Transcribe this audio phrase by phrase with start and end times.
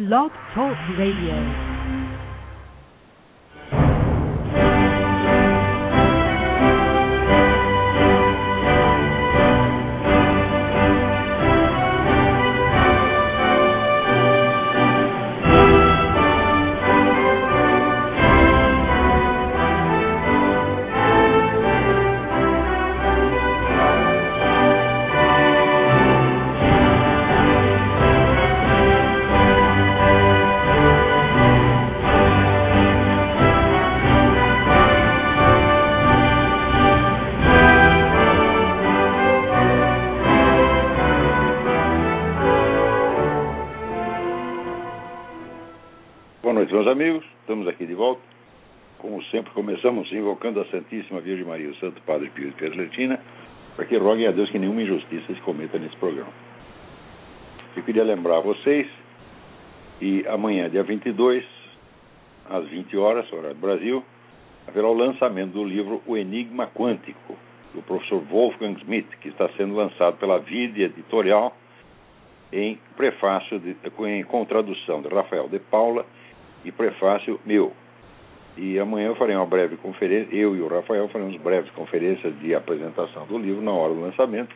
[0.00, 1.69] Blog Talk Radio.
[49.80, 53.18] Começamos invocando a Santíssima Virgem Maria, o Santo Padre Pio de Pietrelcina,
[53.74, 56.30] para que roguem a Deus que nenhuma injustiça se cometa nesse programa.
[57.74, 58.86] Eu queria lembrar a vocês,
[59.98, 61.42] e amanhã, dia 22,
[62.50, 64.04] às 20 horas, horário do Brasil,
[64.68, 67.38] haverá o lançamento do livro O Enigma Quântico,
[67.74, 71.56] do professor Wolfgang Schmidt, que está sendo lançado pela Vide Editorial
[72.52, 73.74] em prefácio de,
[74.28, 76.04] com tradução de Rafael de Paula
[76.66, 77.72] e prefácio meu.
[78.56, 82.54] E amanhã eu farei uma breve conferência, eu e o Rafael faremos breves conferências de
[82.54, 84.54] apresentação do livro na hora do lançamento.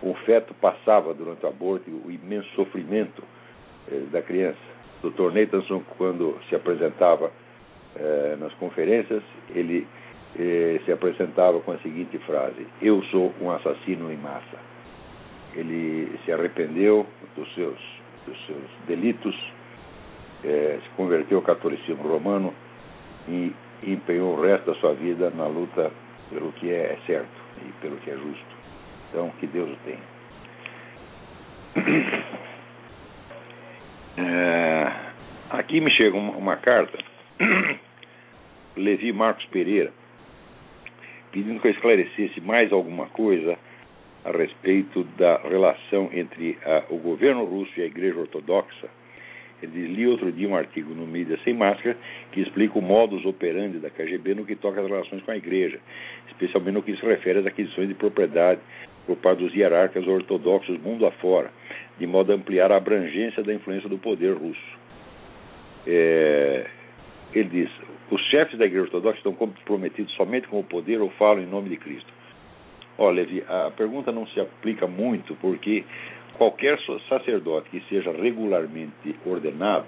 [0.02, 3.24] o feto passava durante o aborto e o imenso sofrimento
[3.92, 4.58] eh, da criança.
[5.02, 5.34] Dr.
[5.34, 7.32] Nathanson, quando se apresentava
[7.96, 9.22] eh, nas conferências,
[9.54, 9.88] ele
[10.38, 14.58] eh, se apresentava com a seguinte frase: Eu sou um assassino em massa.
[15.56, 17.06] Ele se arrependeu
[17.36, 17.80] dos seus,
[18.26, 19.36] dos seus delitos,
[20.44, 22.54] eh, se converteu ao catolicismo romano
[23.28, 25.92] e empenhou o resto da sua vida na luta
[26.30, 28.64] pelo que é certo e pelo que é justo.
[29.10, 30.14] Então, que Deus o tenha.
[34.18, 34.92] É,
[35.58, 36.98] aqui me chega uma, uma carta,
[38.76, 39.92] Levi Marcos Pereira,
[41.34, 43.58] pedindo que eu esclarecesse mais alguma coisa
[44.24, 48.88] a respeito da relação entre a, o governo russo e a Igreja Ortodoxa.
[49.62, 51.98] Ele li outro dia um artigo no Mídia Sem Máscara
[52.32, 55.80] que explica o modus operandi da KGB no que toca às relações com a Igreja,
[56.28, 58.62] especialmente no que se refere às aquisições de propriedade
[59.08, 61.52] por parte dos hierarcas ortodoxos mundo afora,
[61.98, 64.84] de modo a ampliar a abrangência da influência do poder russo.
[65.88, 66.66] É,
[67.34, 67.70] ele diz:
[68.12, 71.70] os chefes da Igreja Ortodoxa estão comprometidos somente com o poder ou falam em nome
[71.70, 72.12] de Cristo?
[72.98, 75.84] Olha, Levi, a pergunta não se aplica muito porque
[76.38, 76.78] qualquer
[77.10, 79.86] sacerdote que seja regularmente ordenado,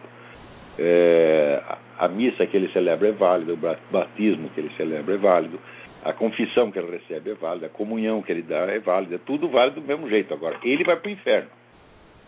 [0.78, 1.62] é,
[1.98, 5.60] a missa que ele celebra é válida, o batismo que ele celebra é válido,
[6.04, 9.48] a confissão que ele recebe é válida, a comunhão que ele dá é válida, tudo
[9.48, 10.34] válido do mesmo jeito.
[10.34, 11.50] Agora, ele vai para o inferno.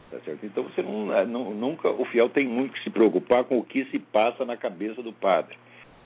[0.09, 0.45] Tá certo?
[0.45, 3.85] Então você não, não, nunca, o fiel tem muito que se preocupar com o que
[3.85, 5.57] se passa na cabeça do padre.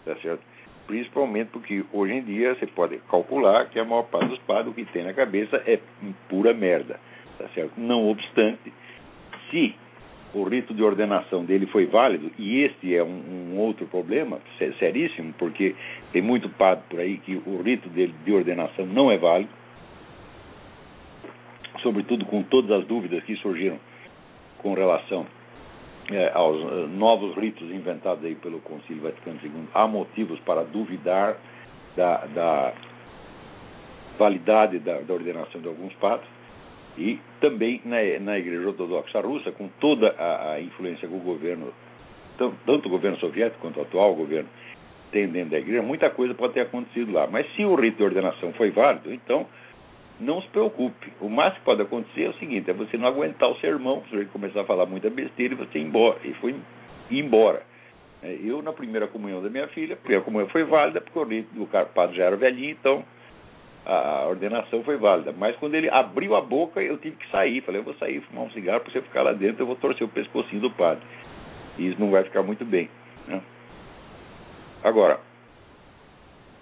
[0.03, 0.41] Tá certo?
[0.88, 4.73] Principalmente porque hoje em dia você pode calcular que a maior parte dos padres o
[4.73, 5.79] que tem na cabeça é
[6.28, 6.99] pura merda.
[7.37, 7.73] Tá certo?
[7.78, 8.73] Não obstante,
[9.49, 9.76] se
[10.34, 14.40] o rito de ordenação dele foi válido, e este é um, um, outro problema
[14.79, 15.76] seríssimo, porque
[16.11, 19.52] tem muito padre por aí que o rito dele de ordenação não é válido,
[21.81, 23.78] sobretudo com todas as dúvidas que surgiram
[24.61, 25.25] com relação
[26.11, 29.52] é, aos uh, novos ritos inventados aí pelo Concílio Vaticano II.
[29.73, 31.37] Há motivos para duvidar
[31.96, 32.73] da, da
[34.17, 36.28] validade da, da ordenação de alguns padres
[36.97, 41.73] e também na, na Igreja Ortodoxa Russa, com toda a, a influência que o governo,
[42.37, 44.49] tanto, tanto, o governo soviético quanto o atual governo
[45.11, 47.28] tem dentro da igreja, muita coisa pode ter acontecido lá.
[47.28, 49.46] Mas se o rito de ordenação foi válido, então
[50.22, 51.12] não se preocupe.
[51.20, 54.26] O máximo que pode acontecer é o seguinte: é você não aguentar o sermão, você
[54.26, 56.20] começar a falar muita besteira e você ir embora.
[56.23, 56.56] E foi
[57.09, 57.64] embora.
[58.23, 61.68] É, eu, na primeira comunhão da minha filha, a primeira comunhão foi válida, porque o
[61.88, 63.03] padre já era velhinho, então
[63.85, 65.34] a ordenação foi válida.
[65.35, 67.62] Mas quando ele abriu a boca, eu tive que sair.
[67.62, 70.06] Falei, eu vou sair, fumar um cigarro, para você ficar lá dentro, eu vou torcer
[70.06, 71.03] o pescocinho do padre.
[71.78, 72.90] E isso não vai ficar muito bem.
[73.28, 73.41] Né?
[74.84, 75.20] Agora,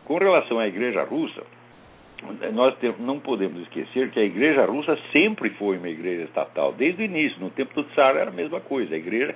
[0.05, 1.43] com relação à igreja russa,
[2.53, 7.05] nós não podemos esquecer que a igreja russa sempre foi uma igreja estatal, desde o
[7.05, 7.39] início.
[7.39, 8.93] No tempo do Tsar era a mesma coisa.
[8.93, 9.35] A igreja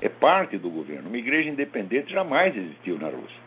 [0.00, 1.08] é parte do governo.
[1.08, 3.44] Uma igreja independente jamais existiu na Rússia.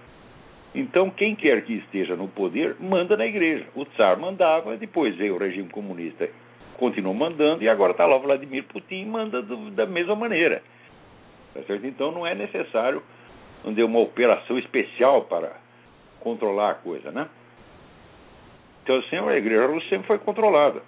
[0.74, 3.65] Então, quem quer que esteja no poder, manda na igreja.
[3.75, 6.30] O Tsar mandava, depois veio o regime comunista,
[6.77, 10.62] continuou mandando, e agora está lá o Vladimir Putin manda do, da mesma maneira.
[11.54, 11.86] Tá certo?
[11.86, 13.01] Então, não é necessário
[13.63, 15.57] uma operação especial para
[16.19, 17.27] controlar a coisa, né?
[18.88, 20.81] Então, assim, a igreja sempre foi controlada.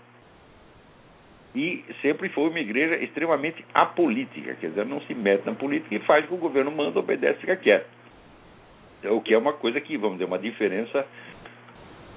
[1.54, 6.00] E sempre foi uma igreja extremamente apolítica, quer dizer, não se mete na política e
[6.00, 7.90] faz o que o governo manda, obedece fica quieto.
[9.04, 11.06] O que é uma coisa que, vamos dizer, uma diferença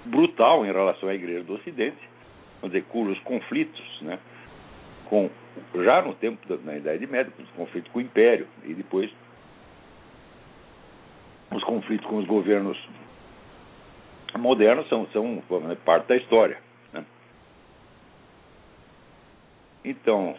[0.05, 1.99] brutal em relação à igreja do Ocidente,
[2.61, 4.21] vamos dizer, cujos conflitos, né,
[5.07, 5.29] com,
[5.83, 9.11] já no tempo, da, na Idade Média, os conflitos com o Império e depois
[11.51, 12.79] os conflitos com os governos
[14.41, 15.43] modernos são, são
[15.85, 16.59] parte da história.
[16.93, 17.05] Né?
[19.85, 20.37] Então,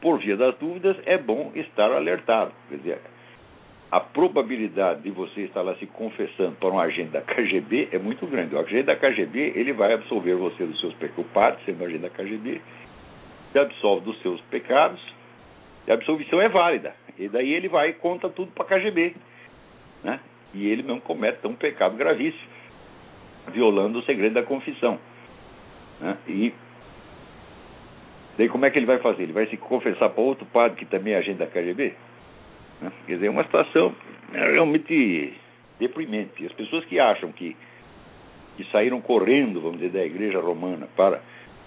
[0.00, 2.52] por via das dúvidas, é bom estar alertado.
[2.68, 3.00] Quer dizer,
[3.90, 8.26] a probabilidade de você estar lá se confessando para um agente da KGB é muito
[8.26, 8.54] grande.
[8.54, 12.60] O agente da KGB ele vai absolver você dos seus pecados, sendo agente da KGB,
[13.52, 15.00] te absolve dos seus pecados,
[15.86, 16.94] e a absolvição é válida.
[17.18, 19.14] E daí ele vai e conta tudo para a KGB.
[20.02, 20.18] Né?
[20.54, 22.50] E ele não comete um pecado gravíssimo,
[23.52, 24.98] violando o segredo da confissão.
[26.00, 26.16] Né?
[26.28, 26.54] E
[28.36, 29.22] daí como é que ele vai fazer?
[29.22, 31.94] Ele vai se confessar para outro padre que também é agente da KGB?
[32.80, 32.92] Né?
[33.06, 33.94] Quer dizer, é uma situação
[34.32, 35.34] realmente
[35.78, 36.44] deprimente.
[36.46, 37.56] As pessoas que acham que,
[38.56, 41.20] que saíram correndo, vamos dizer, da igreja romana para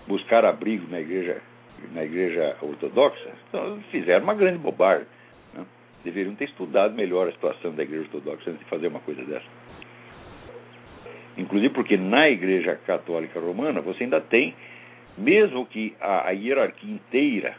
[0.07, 1.41] buscar abrigo na igreja,
[1.93, 5.07] na igreja ortodoxa, então, fizeram uma grande bobagem.
[5.53, 5.65] Né?
[6.05, 9.45] Deveriam ter estudado melhor a situação da igreja ortodoxa antes de fazer uma coisa dessa.
[11.37, 14.53] Inclusive porque na igreja católica romana você ainda tem,
[15.17, 17.55] mesmo que a, a hierarquia inteira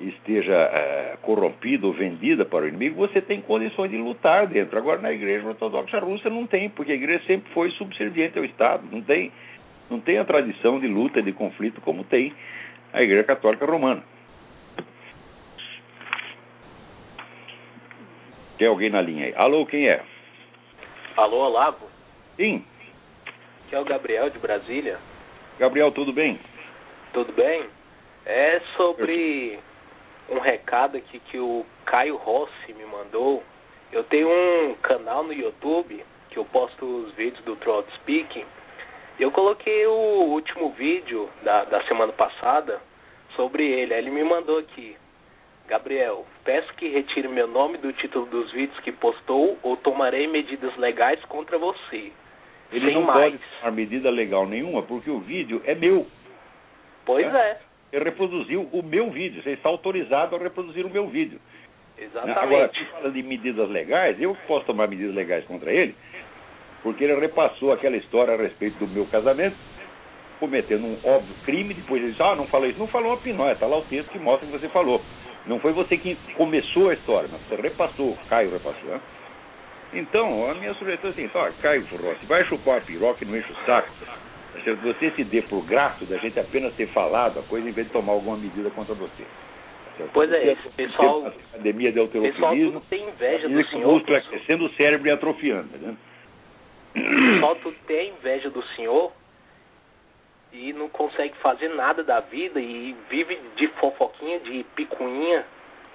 [0.00, 4.78] esteja é, corrompida ou vendida para o inimigo, você tem condições de lutar dentro.
[4.78, 8.84] Agora, na igreja ortodoxa russa não tem, porque a igreja sempre foi subserviente ao Estado,
[8.90, 9.30] não tem,
[9.90, 12.32] não tem a tradição de luta, de conflito como tem
[12.92, 14.02] a igreja católica romana.
[18.58, 19.34] Tem alguém na linha aí?
[19.36, 20.02] Alô, quem é?
[21.16, 21.88] Alô, Olavo?
[22.36, 22.64] Sim.
[23.68, 24.98] Que é o Gabriel de Brasília.
[25.60, 26.40] Gabriel, tudo bem?
[27.12, 27.66] Tudo bem?
[28.26, 29.60] É sobre
[30.28, 33.44] um recado aqui que o Caio Rossi me mandou.
[33.92, 38.44] Eu tenho um canal no YouTube que eu posto os vídeos do Trot Speaking.
[39.20, 42.80] Eu coloquei o último vídeo da, da semana passada
[43.36, 43.94] sobre ele.
[43.94, 44.96] Ele me mandou aqui.
[45.68, 50.74] Gabriel, peço que retire meu nome do título dos vídeos que postou ou tomarei medidas
[50.78, 52.10] legais contra você.
[52.72, 53.32] Ele Sem não mais.
[53.32, 56.06] pode tomar medida legal nenhuma porque o vídeo é meu.
[57.04, 57.38] Pois É.
[57.38, 57.58] é,
[57.92, 59.42] Ele reproduziu o meu vídeo.
[59.42, 61.38] Você está autorizado a reproduzir o meu vídeo.
[61.98, 62.04] Né?
[62.04, 62.38] exatamente.
[62.38, 65.94] Agora, se fala de medidas legais, eu posso tomar medidas legais contra ele,
[66.82, 69.56] porque ele repassou aquela história a respeito do meu casamento,
[70.38, 72.78] cometendo um óbvio crime, depois ele disse, ah, não falou isso.
[72.78, 75.02] Não falou a pinóia, está lá o texto que mostra que você falou.
[75.48, 78.90] Não foi você que começou a história, mas você repassou, Caio repassou.
[78.90, 79.00] Né?
[79.94, 83.36] Então, a minha sugestão é assim, ó, Caio Rossi, vai chupar a piroca e não
[83.36, 83.88] enche o saco.
[84.62, 87.86] Se você se dê por grato da gente apenas ter falado a coisa em vez
[87.86, 89.24] de tomar alguma medida contra você.
[89.96, 90.10] Certo?
[90.12, 91.98] Pois é, esse pessoal- a academia de
[92.90, 93.92] tem inveja do o senhor.
[93.94, 95.68] músculo crescendo, o cérebro é atrofiando.
[95.78, 95.96] Né?
[96.94, 99.12] O pessoal tudo tem inveja do senhor
[100.52, 105.44] e não consegue fazer nada da vida e vive de fofoquinha, de picuinha.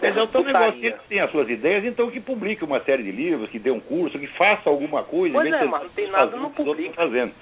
[0.02, 2.80] Mas é dessa o teu negócio, que tem as suas ideias, então que publique uma
[2.82, 5.90] série de livros, que dê um curso, que faça alguma coisa, Pois é, mas não
[5.90, 6.90] tem nada, não publica.
[6.90, 7.34] estão fazendo.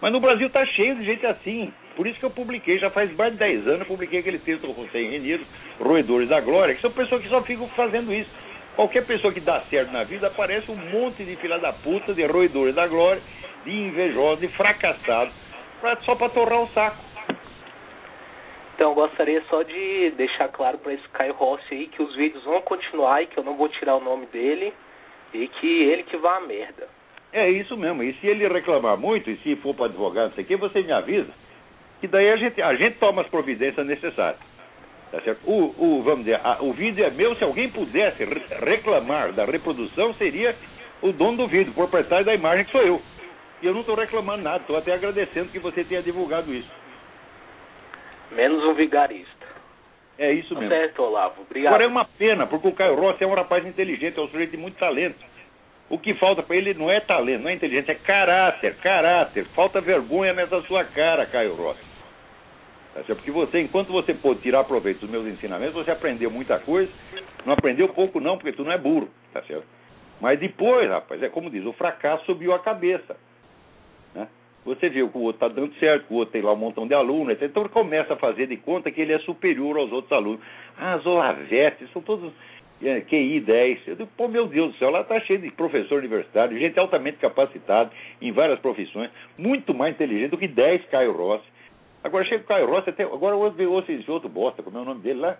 [0.00, 1.72] Mas no Brasil está cheio de gente assim.
[1.96, 4.66] Por isso que eu publiquei, já faz mais de 10 anos, eu publiquei aquele texto
[4.66, 5.46] do Hussein Renido,
[5.80, 8.28] Roedores da Glória, que são pessoas que só ficam fazendo isso.
[8.74, 12.26] Qualquer pessoa que dá certo na vida, aparece um monte de filha da puta, de
[12.26, 13.22] roedores da glória,
[13.64, 15.32] de invejosos, de fracassados,
[15.84, 16.96] pra- só para torrar o saco.
[18.74, 22.42] Então, eu gostaria só de deixar claro para esse Caio Rossi aí que os vídeos
[22.44, 24.72] vão continuar e que eu não vou tirar o nome dele
[25.34, 26.88] e que ele que vá à merda.
[27.32, 28.02] É isso mesmo.
[28.02, 30.82] E se ele reclamar muito, e se for para advogado, não sei o quê, você
[30.82, 31.30] me avisa.
[32.00, 34.40] Que daí a gente, a gente toma as providências necessárias.
[35.12, 35.40] Tá certo?
[35.44, 37.36] O, o, vamos dizer, a, o vídeo é meu.
[37.36, 40.56] Se alguém pudesse re reclamar da reprodução, seria
[41.02, 43.00] o dono do vídeo, o proprietário da imagem, que sou eu.
[43.64, 46.70] E eu não estou reclamando nada, estou até agradecendo que você tenha divulgado isso.
[48.32, 49.46] Menos um vigarista.
[50.18, 50.76] É isso Tá mesmo.
[50.76, 51.40] certo, Olavo.
[51.40, 51.72] Obrigado.
[51.72, 54.50] Agora é uma pena, porque o Caio Rossi é um rapaz inteligente, é um sujeito
[54.50, 55.16] de muito talento.
[55.88, 59.46] O que falta para ele não é talento, não é inteligência, é caráter, caráter.
[59.54, 61.80] Falta vergonha nessa sua cara, Caio Rossi.
[62.92, 63.14] Tá?
[63.14, 66.92] Porque você, enquanto você pôde tirar proveito dos meus ensinamentos, você aprendeu muita coisa.
[67.46, 69.64] Não aprendeu pouco não, porque tu não é burro, tá certo?
[70.20, 73.16] Mas depois, rapaz, é como diz, o fracasso subiu a cabeça.
[74.64, 76.86] Você viu que o outro está dando certo, que o outro tem lá um montão
[76.86, 77.50] de alunos, etc.
[77.50, 80.40] então ele começa a fazer de conta que ele é superior aos outros alunos.
[80.78, 82.32] Ah, as Olavetes, são todos
[82.82, 83.88] é, QI 10.
[83.88, 87.18] Eu digo, pô, meu Deus do céu, lá está cheio de professor universitário, gente altamente
[87.18, 87.90] capacitada
[88.20, 91.44] em várias profissões, muito mais inteligente do que 10 Caio Rossi.
[92.02, 94.84] Agora chega o Caio Rossi, até, agora eu ouço esse outro bosta, como é o
[94.84, 95.38] nome dele lá?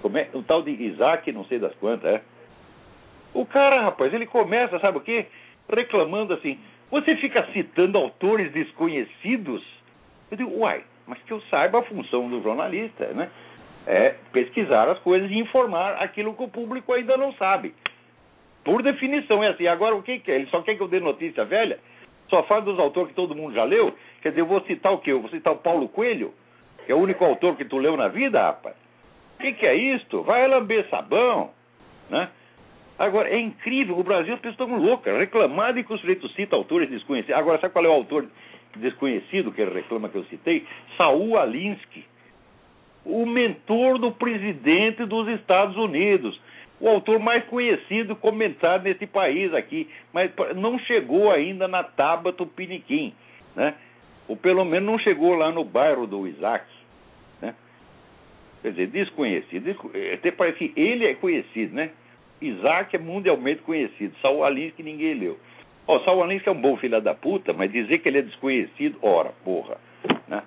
[0.00, 0.28] Como é?
[0.34, 2.22] O tal de Isaac, não sei das quantas, é?
[3.34, 5.26] O cara, rapaz, ele começa, sabe o quê?
[5.68, 6.58] Reclamando assim.
[6.92, 9.64] Você fica citando autores desconhecidos?
[10.30, 13.30] Eu digo, uai, mas que eu saiba a função do jornalista, né?
[13.86, 17.74] É pesquisar as coisas e informar aquilo que o público ainda não sabe.
[18.62, 19.66] Por definição é assim.
[19.66, 20.34] Agora, o que, é?
[20.34, 21.78] Ele só quer que eu dê notícia velha?
[22.28, 23.96] Só fala dos autores que todo mundo já leu?
[24.20, 25.12] Quer dizer, eu vou citar o quê?
[25.12, 26.34] Eu vou citar o Paulo Coelho?
[26.84, 28.76] Que é o único autor que tu leu na vida, rapaz?
[29.36, 30.22] O que, que é isto?
[30.24, 31.52] Vai lamber sabão,
[32.10, 32.28] né?
[33.02, 36.54] Agora, é incrível, o Brasil as pessoas estão loucas, reclamando de que o sujeito cita
[36.54, 37.36] autores desconhecidos.
[37.36, 38.28] Agora, sabe qual é o autor
[38.76, 40.64] desconhecido que ele reclama que eu citei?
[40.96, 42.04] Saul Alinsky,
[43.04, 46.40] o mentor do presidente dos Estados Unidos,
[46.78, 53.12] o autor mais conhecido comentado nesse país aqui, mas não chegou ainda na Taba Tupiniquim,
[53.56, 53.74] né?
[54.28, 56.66] Ou pelo menos não chegou lá no bairro do Isaac,
[57.40, 57.52] né?
[58.62, 59.90] Quer dizer, desconhecido, desco...
[60.14, 61.90] até parece que ele é conhecido, né?
[62.46, 64.14] Isaac é mundialmente conhecido.
[64.20, 65.38] Saul Alinsky ninguém leu.
[65.86, 68.98] Ó, Saul Alinsky é um bom filho da puta, mas dizer que ele é desconhecido,
[69.02, 69.78] ora, porra.
[70.28, 70.42] Né?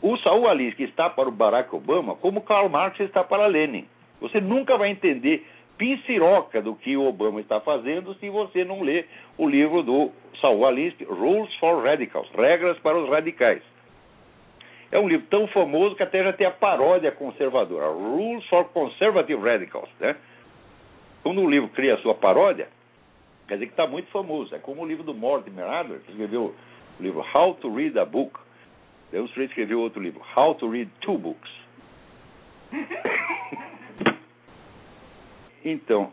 [0.00, 3.86] O Saul Alinsky está para o Barack Obama como Karl Marx está para Lenin.
[4.20, 5.44] Você nunca vai entender
[5.76, 10.66] pinciroca do que o Obama está fazendo se você não ler o livro do Saul
[10.66, 13.62] Alinsky, Rules for Radicals, Regras para os Radicais.
[14.90, 19.40] É um livro tão famoso que até já tem a paródia conservadora, Rules for Conservative
[19.40, 20.16] Radicals, né?
[21.22, 22.68] Quando o livro cria a sua paródia,
[23.46, 24.54] quer dizer que está muito famoso.
[24.54, 26.54] É como o livro do Mortimer Adler, que escreveu
[26.98, 28.38] o livro How to Read a Book.
[29.10, 31.50] Daí o sujeito escreveu outro livro, How to Read Two Books.
[35.64, 36.12] Então,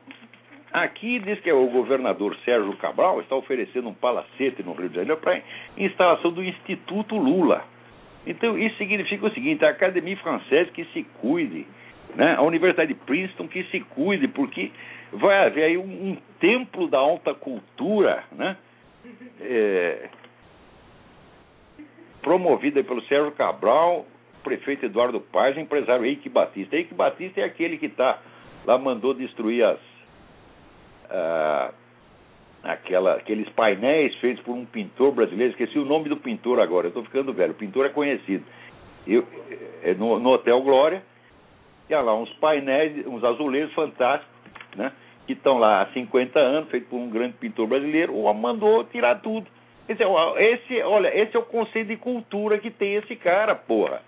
[0.73, 5.17] aqui diz que o governador Sérgio Cabral está oferecendo um palacete no Rio de Janeiro
[5.21, 5.41] para
[5.77, 7.63] instalação do Instituto Lula.
[8.25, 11.67] Então, isso significa o seguinte: a Academia Française que se cuide,
[12.15, 12.35] né?
[12.35, 14.71] a Universidade de Princeton que se cuide, porque
[15.11, 18.57] vai haver aí um, um templo da alta cultura, né?
[19.39, 20.09] É,
[22.21, 24.05] promovida pelo Sérgio Cabral,
[24.43, 26.75] prefeito Eduardo Paz, empresário Eike Batista.
[26.75, 28.19] Eike Batista é aquele que está
[28.65, 29.79] lá mandou destruir as
[31.09, 31.71] ah,
[32.63, 35.51] aquela, aqueles painéis feitos por um pintor brasileiro.
[35.51, 36.87] Esqueci o nome do pintor agora.
[36.87, 37.51] Eu estou ficando velho.
[37.51, 38.43] O pintor é conhecido.
[39.05, 39.23] Eu,
[39.83, 41.03] é no, no Hotel Glória
[41.87, 44.33] tinha lá uns painéis, uns azulejos fantásticos,
[44.75, 44.91] né?
[45.27, 49.21] Que estão lá há 50 anos, feito por um grande pintor brasileiro, o mandou tirar
[49.21, 49.47] tudo.
[49.87, 54.01] Esse, é, esse, olha, esse é o conceito de cultura que tem esse cara, porra.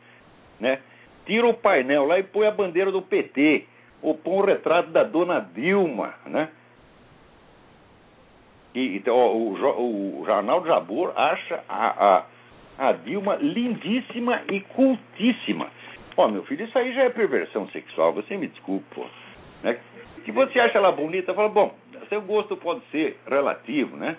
[0.59, 0.79] Né?
[1.25, 3.65] Tira o painel lá e põe a bandeira do PT,
[4.01, 6.49] ou põe o retrato da dona Dilma, né?
[8.73, 12.25] E, então, ó, o, o Arnaldo Jabor acha a,
[12.77, 15.67] a, a Dilma lindíssima e cultíssima.
[16.17, 19.05] Ó, meu filho, isso aí já é perversão sexual, você me desculpe, pô.
[19.61, 19.77] Né?
[20.25, 21.75] Se você acha ela bonita, fala, bom,
[22.09, 24.17] seu gosto pode ser relativo, né?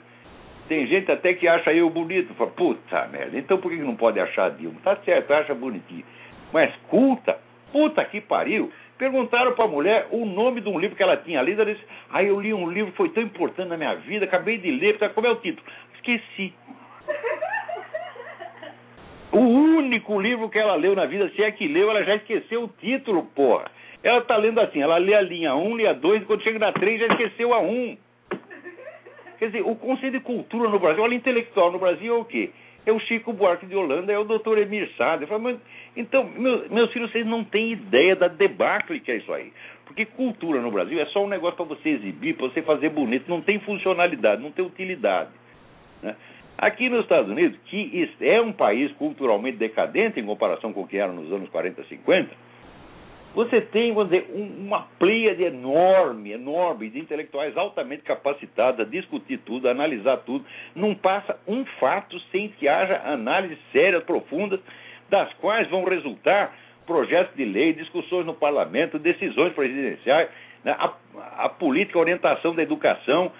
[0.68, 2.34] Tem gente até que acha eu bonito.
[2.34, 4.80] Fala, puta merda, então por que não pode achar a Dilma?
[4.84, 6.04] Tá certo, acha bonitinho.
[6.52, 7.38] Mas culta,
[7.72, 8.70] puta que pariu.
[8.96, 11.62] Perguntaram para a mulher o nome de um livro que ela tinha lido.
[11.62, 14.58] Ela disse, ah, eu li um livro que foi tão importante na minha vida, acabei
[14.58, 15.66] de ler, como é o título?
[15.94, 16.52] Esqueci.
[19.32, 22.64] O único livro que ela leu na vida, se é que leu, ela já esqueceu
[22.64, 23.70] o título, porra.
[24.02, 26.58] Ela tá lendo assim, ela lê a linha 1, lê a 2, e quando chega
[26.58, 27.97] na 3 já esqueceu a 1.
[29.38, 32.50] Quer dizer, o conceito de cultura no Brasil, olha, intelectual no Brasil é o quê?
[32.88, 35.26] é o Chico Buarque de Holanda, é o doutor Emir Sade.
[35.94, 39.52] Então, meu, meus filhos, vocês não têm ideia da debacle que é isso aí.
[39.85, 43.28] Porque cultura no Brasil é só um negócio para você exibir, para você fazer bonito,
[43.28, 45.30] não tem funcionalidade, não tem utilidade.
[46.02, 46.16] Né?
[46.58, 50.98] Aqui nos Estados Unidos, que é um país culturalmente decadente em comparação com o que
[50.98, 52.30] era nos anos 40, 50,
[53.32, 59.38] você tem, vamos dizer, um, uma pleiade enorme, enorme de intelectuais altamente capacitados a discutir
[59.38, 60.44] tudo, a analisar tudo.
[60.74, 64.58] Não passa um fato sem que haja análises sérias, profundas,
[65.08, 66.52] das quais vão resultar
[66.84, 70.28] projetos de lei, discussões no parlamento, decisões presidenciais,
[70.64, 73.30] né, a, a, política, a orientação da educação,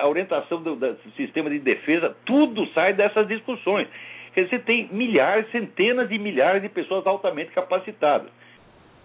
[0.00, 3.88] a orientação do, do, sistema de defesa, tudo sai dessas discussões.
[4.32, 8.28] Quer dizer, você tem milhares, centenas de milhares de pessoas altamente capacitadas.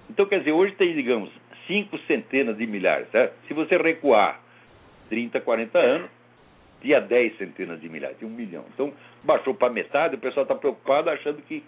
[0.09, 1.29] Então, quer dizer, hoje tem, digamos,
[1.67, 3.07] cinco centenas de milhares.
[3.11, 3.33] Certo?
[3.47, 4.39] Se você recuar
[5.09, 6.09] 30, 40 anos,
[6.81, 8.65] tinha 10 centenas de milhares, tinha um milhão.
[8.73, 11.63] Então, baixou para metade, o pessoal está preocupado achando que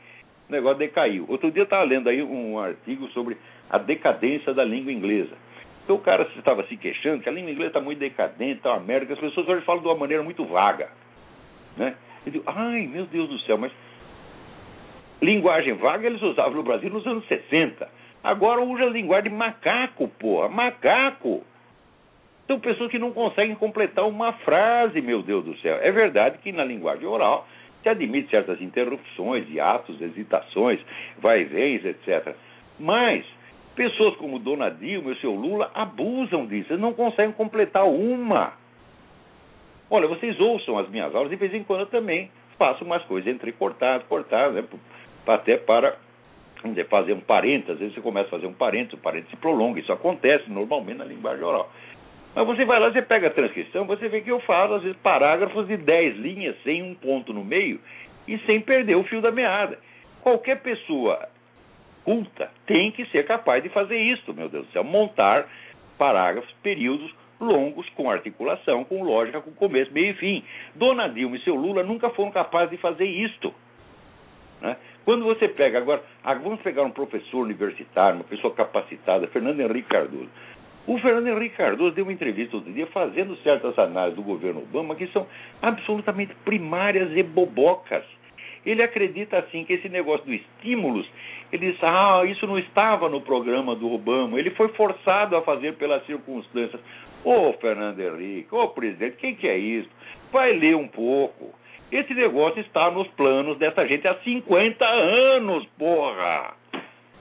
[0.50, 1.26] o negócio decaiu.
[1.28, 3.38] Outro dia eu estava lendo aí um artigo sobre
[3.70, 5.36] a decadência da língua inglesa.
[5.84, 8.80] Então o cara estava se queixando que a língua inglesa está muito decadente, está uma
[8.80, 10.90] merda, que as pessoas hoje falam de uma maneira muito vaga.
[11.76, 11.96] Né?
[12.26, 13.72] Eu digo, ai meu Deus do céu, mas
[15.22, 17.88] linguagem vaga eles usavam no Brasil nos anos 60.
[18.24, 21.44] Agora usa a linguagem macaco, porra, macaco.
[22.46, 25.78] São pessoas que não conseguem completar uma frase, meu Deus do céu.
[25.82, 27.48] É verdade que na linguagem oral
[27.82, 30.80] se admite certas interrupções, hiatos, hesitações,
[31.18, 32.36] vai e vens, etc.
[32.80, 33.26] Mas
[33.76, 38.54] pessoas como Dona Dilma e o seu Lula abusam disso, eles não conseguem completar uma.
[39.90, 43.34] Olha, vocês ouçam as minhas aulas, de vez em quando eu também faço umas coisas
[43.34, 44.64] entrecortadas, cortadas, né,
[45.28, 45.98] até para
[46.90, 49.80] fazer um parênteses, às vezes você começa a fazer um parênteses, o parênteses se prolonga,
[49.80, 51.72] isso acontece normalmente na linguagem oral.
[52.36, 54.98] Mas você vai lá, você pega a transcrição, você vê que eu falo, às vezes,
[55.00, 57.80] parágrafos de 10 linhas, sem um ponto no meio,
[58.28, 59.78] e sem perder o fio da meada.
[60.22, 61.28] Qualquer pessoa
[62.04, 65.48] culta tem que ser capaz de fazer isso, meu Deus do céu, montar
[65.98, 70.44] parágrafos, períodos longos, com articulação, com lógica, com começo, meio e fim.
[70.76, 73.54] Dona Dilma e seu Lula nunca foram capazes de fazer isto.
[74.62, 74.78] Né?
[75.04, 79.90] Quando você pega agora, ah, vamos pegar um professor universitário, uma pessoa capacitada, Fernando Henrique
[79.90, 80.30] Cardoso.
[80.86, 84.96] O Fernando Henrique Cardoso deu uma entrevista outro dia fazendo certas análises do governo Obama
[84.96, 85.28] que são
[85.62, 88.06] absolutamente primárias e bobocas.
[88.66, 91.08] Ele acredita assim que esse negócio dos estímulos,
[91.52, 95.74] ele diz, ah, isso não estava no programa do Obama, ele foi forçado a fazer
[95.76, 96.80] pelas circunstâncias.
[97.24, 99.90] Ô oh, Fernando Henrique, ô oh, presidente, quem que é isso?
[100.32, 101.54] Vai ler um pouco.
[101.92, 106.54] Esse negócio está nos planos dessa gente há 50 anos, porra!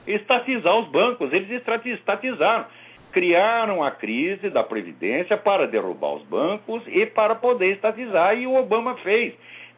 [0.07, 2.67] Estatizar os bancos, eles estatizaram.
[3.13, 8.55] Criaram a crise da Previdência para derrubar os bancos e para poder estatizar, e o
[8.55, 9.35] Obama fez.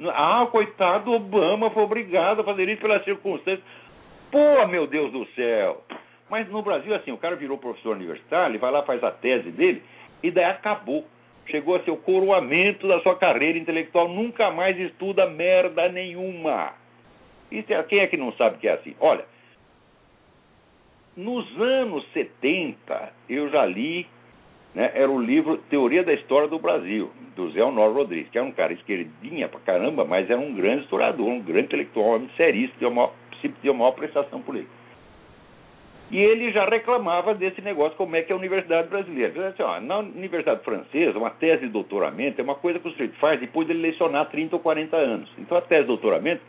[0.08, 3.64] Ah, coitado do Obama, foi obrigado a fazer isso pelas circunstâncias.
[4.30, 5.84] Pô, meu Deus do céu!
[6.30, 9.50] Mas no Brasil, assim, o cara virou professor universitário, ele vai lá, faz a tese
[9.50, 9.82] dele,
[10.22, 11.04] e daí acabou
[11.46, 16.72] chegou a ser o coroamento da sua carreira intelectual, nunca mais estuda merda nenhuma.
[17.50, 18.94] Isso é, quem é que não sabe que é assim?
[19.00, 19.24] Olha,
[21.16, 24.06] nos anos 70 eu já li,
[24.74, 28.46] né, era o livro Teoria da História do Brasil, do Zé Honor Rodrigues, que era
[28.46, 32.30] um cara esquerdinha pra caramba, mas era um grande historiador, um grande intelectual, um homem
[32.36, 33.10] serista, de uma,
[33.42, 34.82] de uma maior prestação política.
[36.12, 39.32] E ele já reclamava desse negócio, como é que é a universidade brasileira.
[39.34, 42.90] Ele disse, ó, na universidade francesa, uma tese de doutoramento é uma coisa que o
[42.90, 45.30] sujeito faz depois de ele lecionar 30 ou 40 anos.
[45.38, 46.42] Então a tese de doutoramento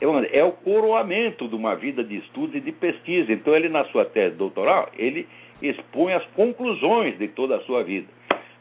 [0.00, 3.32] é, é o coroamento de uma vida de estudos e de pesquisa.
[3.32, 5.28] Então ele, na sua tese doutoral, ele
[5.62, 8.08] expõe as conclusões de toda a sua vida.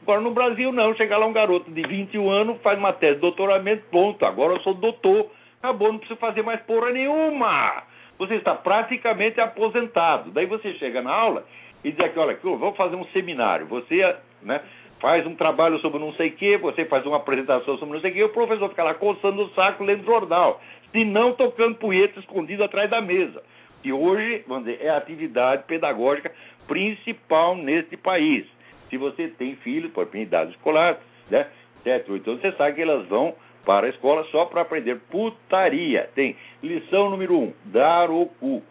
[0.02, 0.96] Agora, no Brasil, não.
[0.96, 4.26] Chega lá um garoto de 21 anos, faz uma tese de doutoramento, ponto.
[4.26, 5.28] Agora eu sou doutor.
[5.60, 7.84] Acabou, não preciso fazer mais porra nenhuma
[8.22, 10.30] você está praticamente aposentado.
[10.30, 11.44] Daí você chega na aula
[11.84, 13.66] e diz aqui, olha, vamos fazer um seminário.
[13.66, 14.62] Você né,
[15.00, 18.12] faz um trabalho sobre não sei o quê, você faz uma apresentação sobre não sei
[18.12, 20.62] o quê, o professor fica lá coçando o saco lendo jornal,
[20.92, 23.42] se não tocando punheta escondido atrás da mesa.
[23.84, 26.32] E hoje, vamos dizer, é atividade pedagógica
[26.67, 28.45] principal neste país.
[28.89, 31.47] Se você tem filhos, por idade escolar, né,
[31.84, 36.10] 7, 8 anos, você sabe que elas vão para a escola só para aprender putaria.
[36.15, 38.62] Tem lição número um, dar o cu.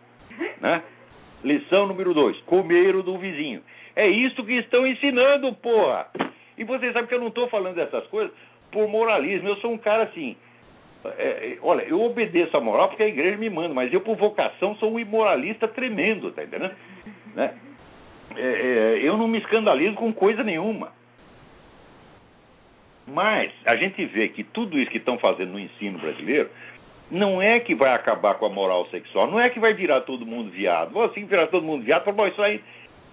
[0.60, 0.82] Né?
[1.42, 3.62] Lição número dois, comer o do vizinho.
[3.96, 6.08] É isso que estão ensinando, porra.
[6.56, 8.32] E vocês sabem que eu não estou falando dessas coisas
[8.70, 9.48] por moralismo.
[9.48, 10.36] Eu sou um cara assim.
[11.04, 11.08] É,
[11.52, 14.76] é, olha, eu obedeço a moral porque a igreja me manda, mas eu, por vocação,
[14.76, 16.74] sou um imoralista tremendo, tá entendendo?
[17.34, 17.54] Né?
[18.36, 20.92] É, é eu não me escandalizo com coisa nenhuma.
[23.06, 26.48] Mas a gente vê que tudo isso que estão fazendo no ensino brasileiro
[27.10, 30.24] não é que vai acabar com a moral sexual, não é que vai virar todo
[30.24, 30.92] mundo viado.
[30.92, 32.60] Vou assim virar todo mundo viado, bom, isso aí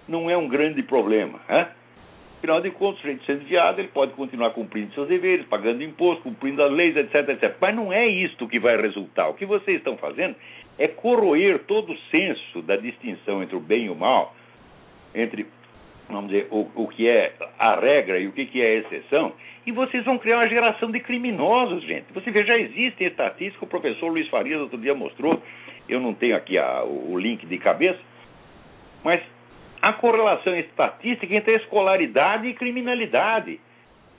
[0.06, 1.40] não é um grande problema.
[1.48, 1.68] Né?
[2.38, 6.62] Afinal de contas, o sendo viado, ele pode continuar cumprindo seus deveres, pagando imposto, cumprindo
[6.62, 7.56] as leis, etc, etc.
[7.60, 9.28] Mas não é isto que vai resultar.
[9.28, 10.36] O que vocês estão fazendo
[10.78, 14.36] é corroer todo o senso da distinção entre o bem e o mal,
[15.14, 15.46] entre,
[16.08, 19.32] vamos dizer, o, o que é a regra e o que, que é a exceção,
[19.66, 22.12] e vocês vão criar uma geração de criminosos, gente.
[22.14, 25.42] Você vê, já existe estatística, o professor Luiz Farias outro dia mostrou,
[25.88, 27.98] eu não tenho aqui a, o link de cabeça,
[29.04, 29.22] mas
[29.80, 33.60] a correlação estatística entre escolaridade e criminalidade.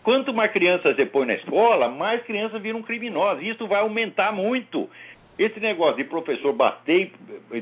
[0.03, 3.43] Quanto mais crianças você põe na escola, mais crianças viram criminosos.
[3.43, 4.89] Isso vai aumentar muito.
[5.37, 7.11] Esse negócio de professor bater,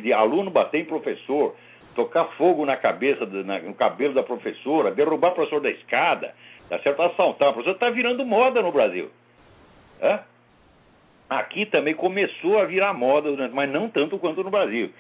[0.02, 1.56] de aluno bater em professor,
[1.98, 6.32] tocar fogo na cabeça, no cabelo da professora, derrubar o professor da escada,
[6.70, 7.02] tá certo?
[7.02, 9.10] assaltar o professor, está virando moda no Brasil.
[11.28, 14.92] Aqui também começou a virar moda, mas não tanto quanto no Brasil.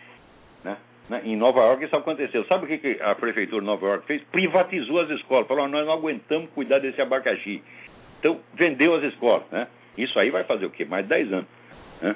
[0.63, 0.75] Né?
[1.07, 1.21] Né?
[1.23, 2.43] Em Nova York isso aconteceu.
[2.45, 4.23] Sabe o que a prefeitura de Nova York fez?
[4.31, 5.47] Privatizou as escolas.
[5.47, 7.63] Falou, nós não aguentamos cuidar desse abacaxi.
[8.19, 9.43] Então, vendeu as escolas.
[9.51, 9.67] Né?
[9.95, 10.83] Isso aí vai fazer o quê?
[10.83, 11.47] Mais de 10 anos.
[12.01, 12.15] Né?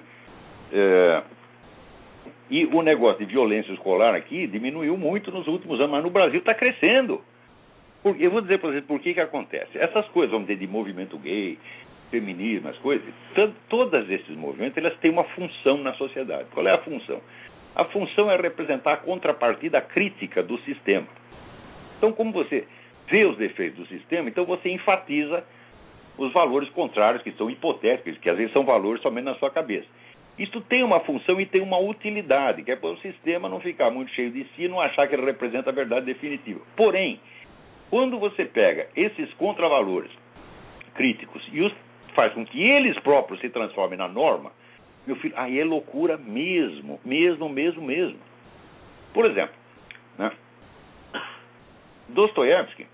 [0.74, 1.24] É...
[2.52, 6.40] E o negócio de violência escolar aqui diminuiu muito nos últimos anos, mas no Brasil
[6.40, 7.22] está crescendo.
[8.20, 9.78] Eu vou dizer para vocês por que, que acontece.
[9.78, 11.58] Essas coisas, vamos dizer, de movimento gay,
[12.10, 13.08] feminismo, as coisas,
[13.70, 16.50] todas esses movimentos, elas têm uma função na sociedade.
[16.54, 17.22] Qual é a função?
[17.74, 21.08] A função é representar a contrapartida crítica do sistema.
[21.98, 22.68] Então, como você
[23.10, 25.42] vê os defeitos do sistema, então você enfatiza
[26.18, 29.88] os valores contrários, que são hipotéticos, que às vezes são valores somente na sua cabeça.
[30.38, 33.92] Isto tem uma função e tem uma utilidade, que é para o sistema não ficar
[33.92, 36.62] muito cheio de si e não achar que ele representa a verdade definitiva.
[36.76, 37.20] Porém,
[37.90, 40.12] quando você pega esses contravalores
[40.96, 41.74] críticos e os
[42.16, 44.52] faz com que eles próprios se transformem na norma,
[45.06, 48.20] meu filho, aí é loucura mesmo, mesmo, mesmo, mesmo.
[49.14, 49.56] Por exemplo,
[50.18, 50.32] né?
[52.10, 52.88] Dostoiévski,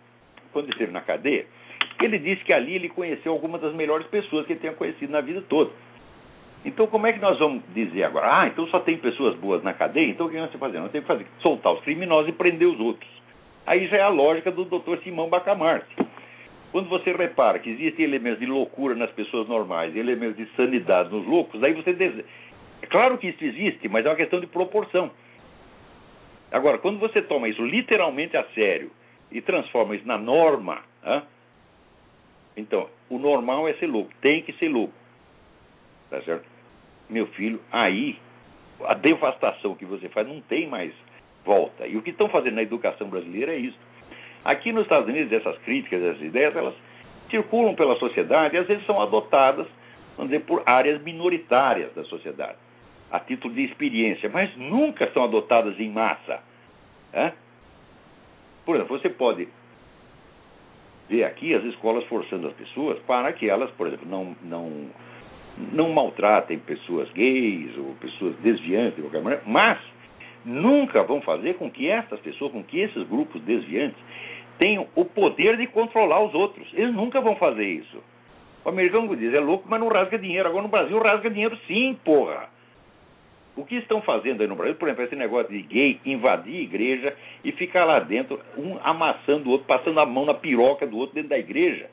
[0.52, 1.45] quando esteve na cadeia,
[2.02, 5.21] ele disse que ali ele conheceu algumas das melhores pessoas que ele tinha conhecido na
[5.21, 5.71] vida toda.
[6.65, 8.41] Então, como é que nós vamos dizer agora?
[8.41, 10.10] Ah, então só tem pessoas boas na cadeia?
[10.10, 10.80] Então o que nós temos que fazer?
[10.80, 13.10] Nós temos que fazer, soltar os criminosos e prender os outros.
[13.65, 14.98] Aí já é a lógica do Dr.
[15.04, 15.96] Simão Bacamarte.
[16.72, 21.10] Quando você repara que existem elementos de loucura nas pessoas normais e elementos de sanidade
[21.10, 21.93] nos loucos, aí você.
[21.93, 22.26] Dese...
[22.82, 25.10] É claro que isso existe, mas é uma questão de proporção.
[26.52, 28.91] Agora, quando você toma isso literalmente a sério
[29.32, 30.82] e transforma isso na norma,
[32.56, 34.93] então, o normal é ser louco, tem que ser louco.
[36.10, 36.46] Tá certo?
[37.10, 38.17] Meu filho, aí
[38.86, 40.93] a devastação que você faz não tem mais
[41.46, 41.88] volta.
[41.88, 43.78] E o que estão fazendo na educação brasileira é isso.
[44.43, 46.76] Aqui nos Estados Unidos, essas críticas, essas ideias, elas
[47.30, 49.67] circulam pela sociedade e às vezes são adotadas,
[50.15, 52.58] vamos dizer, por áreas minoritárias da sociedade,
[53.12, 56.41] a título de experiência, mas nunca são adotadas em massa.
[57.12, 57.34] Né?
[58.65, 59.48] Por exemplo, você pode
[61.10, 64.89] ver aqui as escolas forçando as pessoas para que elas, por exemplo, não, não,
[65.72, 69.80] não maltratem pessoas gays ou pessoas desviantes de qualquer maneira, mas
[70.46, 73.98] nunca vão fazer com que essas pessoas, com que esses grupos desviantes
[74.58, 76.67] tenham o poder de controlar os outros.
[76.74, 78.02] Eles nunca vão fazer isso.
[78.63, 80.48] O americano diz, é louco, mas não rasga dinheiro.
[80.48, 82.50] Agora no Brasil rasga dinheiro sim, porra.
[83.56, 86.62] O que estão fazendo aí no Brasil, por exemplo, esse negócio de gay invadir a
[86.62, 90.98] igreja e ficar lá dentro, um amassando o outro, passando a mão na piroca do
[90.98, 91.89] outro dentro da igreja,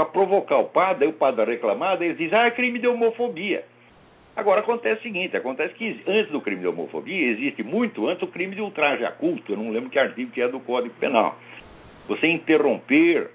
[0.00, 3.64] para provocar o padre, aí o padre daí eles dizem, ah, é crime de homofobia.
[4.34, 8.28] Agora acontece o seguinte, acontece que antes do crime de homofobia, existe muito antes o
[8.28, 11.36] crime de ultraje a culto, eu não lembro que artigo que é do Código Penal.
[12.08, 13.30] Você interromper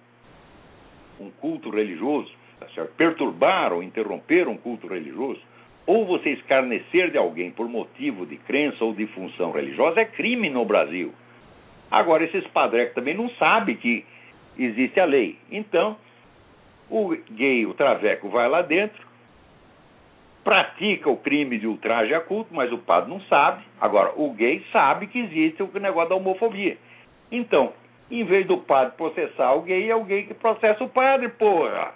[1.19, 5.41] um culto religioso, tá perturbar ou interromper um culto religioso,
[5.85, 10.49] ou você escarnecer de alguém por motivo de crença ou de função religiosa, é crime
[10.49, 11.13] no Brasil.
[11.91, 14.03] Agora, esses padrecos também não sabem que
[14.57, 15.37] existe a lei.
[15.51, 15.95] Então,
[16.89, 19.05] o gay, o traveco, vai lá dentro,
[20.43, 23.63] pratica o crime de ultraje a culto, mas o padre não sabe.
[23.81, 26.77] Agora, o gay sabe que existe o negócio da homofobia.
[27.31, 27.73] Então,
[28.09, 31.93] em vez do padre processar o gay, é o gay que processa o padre, porra.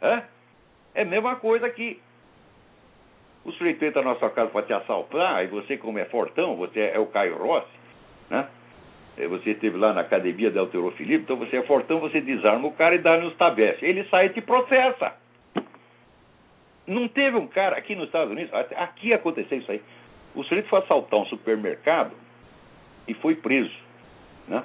[0.00, 0.22] É,
[0.94, 2.00] é a mesma coisa que
[3.44, 6.92] o sujeito entra na sua casa para te assaltar, e você, como é fortão, você
[6.94, 7.66] é o Caio Rossi,
[8.30, 8.46] né?
[9.26, 12.94] Você esteve lá na academia da Alterofilipe, então você é fortão, você desarma o cara
[12.94, 13.82] e dá-lhe os tabefes.
[13.82, 15.16] Ele sai e te processa.
[16.86, 19.82] Não teve um cara aqui nos Estados Unidos, aqui aconteceu isso aí.
[20.34, 22.12] O sujeito foi assaltar um supermercado
[23.06, 23.74] e foi preso,
[24.46, 24.62] né?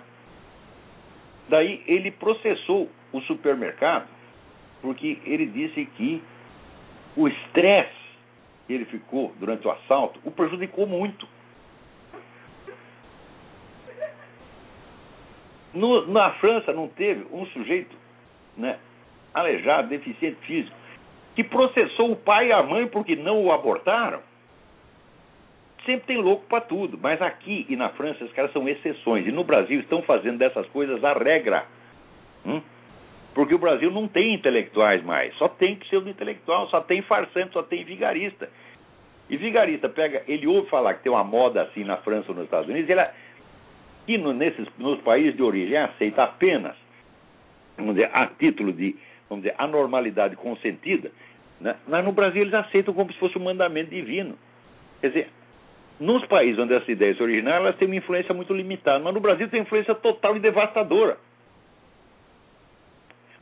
[1.49, 4.07] Daí ele processou o supermercado
[4.81, 6.21] porque ele disse que
[7.15, 8.03] o estresse
[8.67, 11.27] que ele ficou durante o assalto o prejudicou muito.
[15.73, 17.95] No, na França não teve um sujeito
[18.55, 18.77] né,
[19.33, 20.75] aleijado, deficiente físico,
[21.35, 24.21] que processou o pai e a mãe porque não o abortaram.
[25.85, 29.27] Sempre tem louco para tudo, mas aqui e na França os caras são exceções.
[29.27, 31.65] E no Brasil estão fazendo dessas coisas a regra.
[32.45, 32.61] Hum?
[33.33, 37.83] Porque o Brasil não tem intelectuais mais, só tem pseudo-intelectual, só tem farsante, só tem
[37.83, 38.47] vigarista.
[39.29, 42.45] E vigarista pega, ele ouve falar que tem uma moda assim na França ou nos
[42.45, 43.01] Estados Unidos, ele,
[44.07, 46.75] e no, nesses, nos países de origem aceita apenas,
[47.77, 48.95] vamos dizer, a título de,
[49.29, 51.11] vamos dizer, anormalidade consentida,
[51.59, 51.75] né?
[51.87, 54.37] mas no Brasil eles aceitam como se fosse um mandamento divino.
[54.99, 55.29] Quer dizer,
[55.99, 59.19] nos países onde essa ideia se originaram, elas têm uma influência muito limitada, mas no
[59.19, 61.17] Brasil tem influência total e devastadora.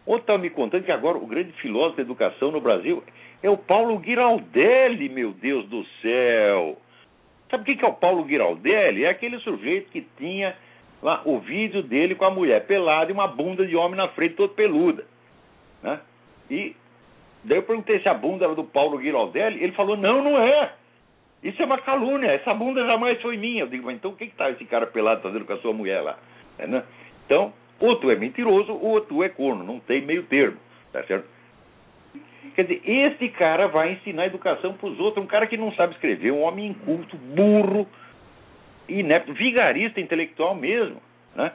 [0.05, 3.03] Outro estava me contando que agora o grande filósofo da educação no Brasil
[3.41, 6.77] é o Paulo Giraldelli, meu Deus do céu.
[7.51, 9.03] Sabe o que é o Paulo Giraldelli?
[9.03, 10.55] É aquele sujeito que tinha
[11.03, 14.35] lá o vídeo dele com a mulher pelada e uma bunda de homem na frente
[14.35, 15.05] toda peluda.
[15.83, 15.99] Né?
[16.49, 16.75] E
[17.43, 19.61] daí eu perguntei se a bunda era do Paulo Giraldelli.
[19.61, 20.71] Ele falou: não, não é.
[21.43, 22.31] Isso é uma calúnia.
[22.31, 23.63] Essa bunda jamais foi minha.
[23.63, 26.01] Eu digo: mas então o que está esse cara pelado fazendo com a sua mulher
[26.01, 26.17] lá?
[26.57, 26.83] É, né?
[27.25, 29.61] Então, ou tu é mentiroso ou tu é corno.
[29.63, 30.57] Não tem meio termo.
[30.93, 31.27] Tá certo?
[32.55, 35.93] Quer dizer, este cara vai ensinar educação para os outros, um cara que não sabe
[35.93, 37.87] escrever, um homem inculto, burro,
[38.89, 41.01] inepto, vigarista intelectual mesmo.
[41.35, 41.51] Né?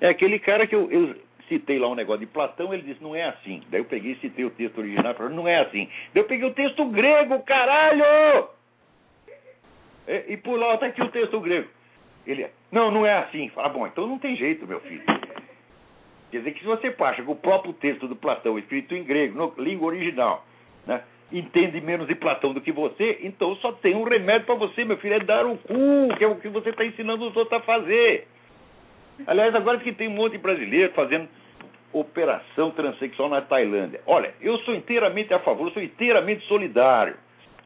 [0.00, 1.14] É aquele cara que eu, eu,
[1.48, 3.62] citei lá um negócio de Platão, ele disse, não é assim.
[3.70, 5.88] Daí eu peguei e citei o texto original e falei, não é assim.
[6.12, 8.48] Daí eu peguei o texto grego, caralho!
[10.06, 11.68] É, e por lá está aqui o texto grego.
[12.26, 13.48] Ele, não, não é assim.
[13.50, 15.04] Fala, bom, então não tem jeito, meu filho.
[16.34, 19.54] Quer dizer que se você acha que o próprio texto do Platão, escrito em grego,
[19.56, 20.44] língua original,
[20.84, 24.84] né, entende menos de Platão do que você, então só tem um remédio para você,
[24.84, 27.60] meu filho, é dar o cu, que é o que você está ensinando os outros
[27.60, 28.26] a fazer.
[29.28, 31.28] Aliás, agora que tem um monte de brasileiro fazendo
[31.92, 34.00] operação transexual na Tailândia.
[34.04, 37.14] Olha, eu sou inteiramente a favor, eu sou inteiramente solidário.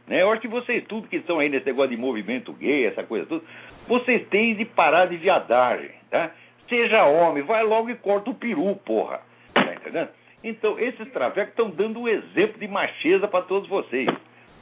[0.06, 0.20] Né?
[0.20, 3.24] Eu acho que vocês, tudo que estão aí nesse negócio de movimento gay, essa coisa
[3.24, 3.42] tudo,
[3.86, 6.32] vocês têm de parar de viadagem, tá?
[6.68, 9.20] Seja homem, vai logo e corta o peru, porra.
[9.54, 10.10] Tá entendendo?
[10.44, 14.08] Então, esses travecos estão dando um exemplo de macheza para todos vocês.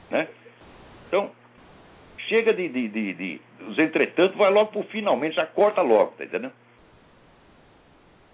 [0.09, 0.27] Né?
[1.07, 1.31] Então,
[2.27, 6.23] chega de, de, de, de, os entretanto, vai logo pro finalmente, já corta logo, tá
[6.23, 6.53] entendendo?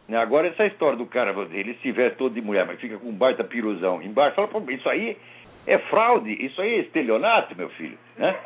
[0.10, 3.44] Agora, essa história do cara, ele veste todo de mulher, mas fica com um baita
[3.44, 5.18] piruzão embaixo, fala, pô, isso aí
[5.66, 7.98] é fraude, isso aí é estelionato, meu filho.
[8.18, 8.38] Né?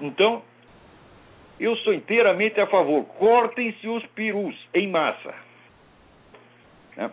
[0.00, 0.42] Então,
[1.64, 3.04] eu sou inteiramente a favor.
[3.04, 5.34] Cortem-se os perus em massa.
[6.96, 7.10] Né?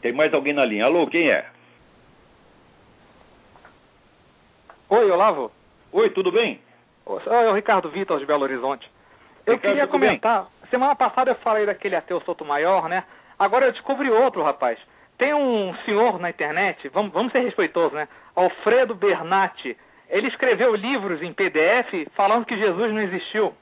[0.00, 0.86] Tem mais alguém na linha?
[0.86, 1.46] Alô, quem é?
[4.88, 5.52] Oi, Olavo.
[5.92, 6.60] Oi, tudo bem?
[7.26, 8.90] É o Ricardo Vitor de Belo Horizonte.
[9.46, 10.42] Eu Ricardo, queria comentar.
[10.42, 10.70] Bem?
[10.70, 13.04] Semana passada eu falei daquele ateu Soto Maior, né?
[13.38, 14.78] Agora eu descobri outro, rapaz.
[15.18, 18.08] Tem um senhor na internet, vamos, vamos ser respeitosos, né?
[18.34, 19.76] Alfredo Bernatti
[20.10, 23.54] ele escreveu livros em PDF falando que Jesus não existiu.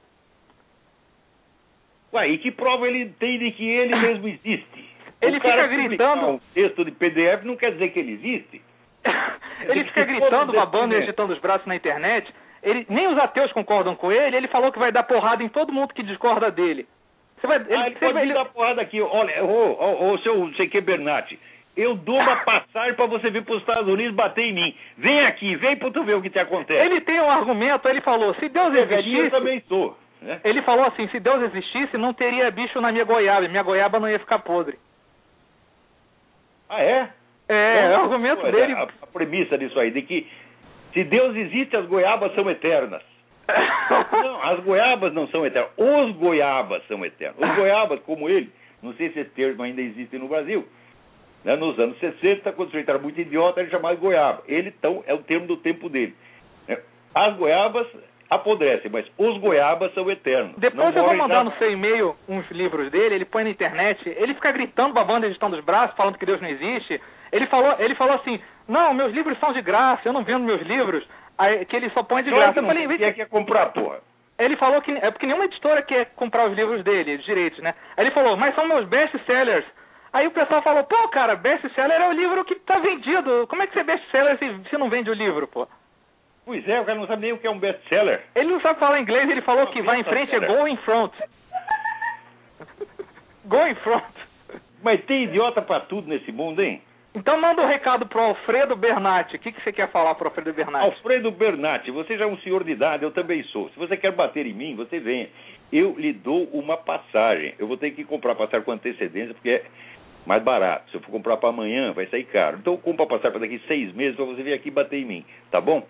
[2.12, 4.88] Ué, e que prova ele tem de que ele mesmo existe?
[5.20, 6.26] ele fica gritando.
[6.26, 8.62] Um texto de PDF não quer dizer que ele existe.
[9.68, 12.32] ele fica gritando, babando e agitando os braços na internet.
[12.62, 14.36] Ele, nem os ateus concordam com ele.
[14.36, 16.86] Ele falou que vai dar porrada em todo mundo que discorda dele.
[17.38, 19.00] Você vai, ele, ah, ele pode vai, dar porrada aqui.
[19.00, 21.38] Olha, ô, ô, ô seu sei que Bernatti,
[21.78, 24.74] eu dou uma passagem para você vir para os Estados Unidos bater em mim.
[24.96, 26.84] Vem aqui, vem para tu ver o que te acontece.
[26.84, 29.16] Ele tem um argumento, ele falou, se Deus existisse...
[29.16, 29.96] Eu também sou.
[30.20, 30.40] Né?
[30.42, 34.10] Ele falou assim, se Deus existisse, não teria bicho na minha goiaba, minha goiaba não
[34.10, 34.76] ia ficar podre.
[36.68, 37.08] Ah, é?
[37.48, 38.72] É, é o argumento dele...
[38.72, 40.26] A, a premissa disso aí, de que
[40.92, 43.02] se Deus existe, as goiabas são eternas.
[44.10, 45.70] não, as goiabas não são eternas.
[45.76, 47.38] Os goiabas são eternos.
[47.38, 48.50] Os goiabas, como ele,
[48.82, 50.66] não sei se esse termo ainda existe no Brasil,
[51.48, 51.56] né?
[51.56, 54.42] Nos anos 60, quando o sujeito era muito idiota, ele chamava de goiaba.
[54.46, 56.14] Ele, então, é o termo do tempo dele.
[56.68, 56.76] Né?
[57.14, 57.86] As goiabas
[58.28, 60.58] apodrecem, mas os goiabas são eternos.
[60.58, 64.34] Depois eu vou mandar no seu e-mail uns livros dele, ele põe na internet, ele
[64.34, 67.00] fica gritando, babando, editando os braços, falando que Deus não existe.
[67.32, 70.60] Ele falou, ele falou assim, não, meus livros são de graça, eu não vendo meus
[70.60, 71.02] livros,
[71.38, 72.60] aí, que ele só põe de graça.
[72.60, 74.00] eu falei, quem é que quer comprar, porra?
[74.38, 77.74] Ele falou que é porque nenhuma editora quer comprar os livros dele, os direitos, né?
[77.96, 79.64] Aí ele falou, mas são meus best-sellers.
[80.12, 83.46] Aí o pessoal falou, pô, cara, best-seller é o livro que tá vendido.
[83.48, 85.68] Como é que você é best-seller se, se não vende o livro, pô?
[86.44, 88.24] Pois é, o cara não sabe nem o que é um best-seller.
[88.34, 90.76] Ele não sabe falar inglês, ele falou não, que vai em frente é go in
[90.78, 91.12] front.
[93.44, 94.04] go in front.
[94.82, 96.80] Mas tem idiota pra tudo nesse mundo, hein?
[97.14, 99.36] Então manda um recado pro Alfredo Bernatti.
[99.36, 100.84] O que, que você quer falar pro Alfredo Bernatti?
[100.84, 103.68] Alfredo Bernatti, você já é um senhor de idade, eu também sou.
[103.70, 105.28] Se você quer bater em mim, você venha.
[105.72, 107.54] Eu lhe dou uma passagem.
[107.58, 109.62] Eu vou ter que comprar passagem com antecedência, porque
[110.28, 110.90] mais barato.
[110.90, 112.58] Se eu for comprar para amanhã, vai sair caro.
[112.58, 115.58] Então compra passagem para daqui seis meses para você vir aqui bater em mim, tá
[115.58, 115.88] bom?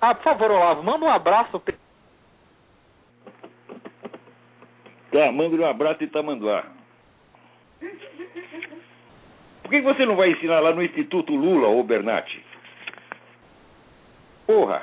[0.00, 1.62] Ah, por favor, Olavo, manda um abraço.
[5.12, 6.64] Tá, manda um abraço de Tamanduá.
[9.62, 12.42] Por que você não vai ensinar lá no Instituto Lula, ô Bernatti?
[14.46, 14.82] Porra!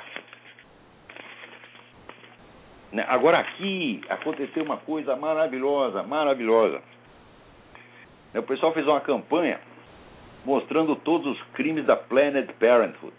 [2.92, 6.80] Né, agora aqui aconteceu uma coisa maravilhosa, maravilhosa.
[8.34, 9.58] O pessoal fez uma campanha
[10.44, 13.16] mostrando todos os crimes da Planned Parenthood.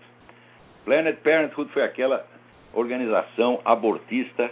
[0.86, 2.26] Planned Parenthood foi aquela
[2.74, 4.50] organização abortista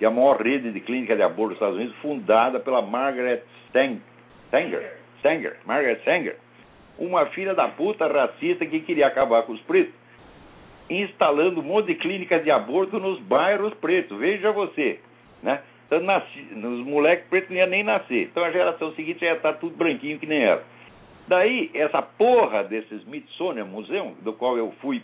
[0.00, 4.98] e a maior rede de clínica de aborto dos Estados Unidos, fundada pela Margaret Sanger,
[5.22, 6.36] Sanger, Margaret Sanger,
[6.98, 9.94] uma filha da puta racista que queria acabar com os pretos,
[10.88, 14.18] instalando um monte de clínicas de aborto nos bairros pretos.
[14.18, 15.00] Veja você,
[15.42, 15.60] né?
[15.86, 18.28] Então, nasci, os moleques pretos não iam nem nascer.
[18.30, 20.64] Então a geração seguinte já ia estar tudo branquinho que nem ela.
[21.26, 25.02] Daí, essa porra desse Smithsonian Museum, do qual eu fui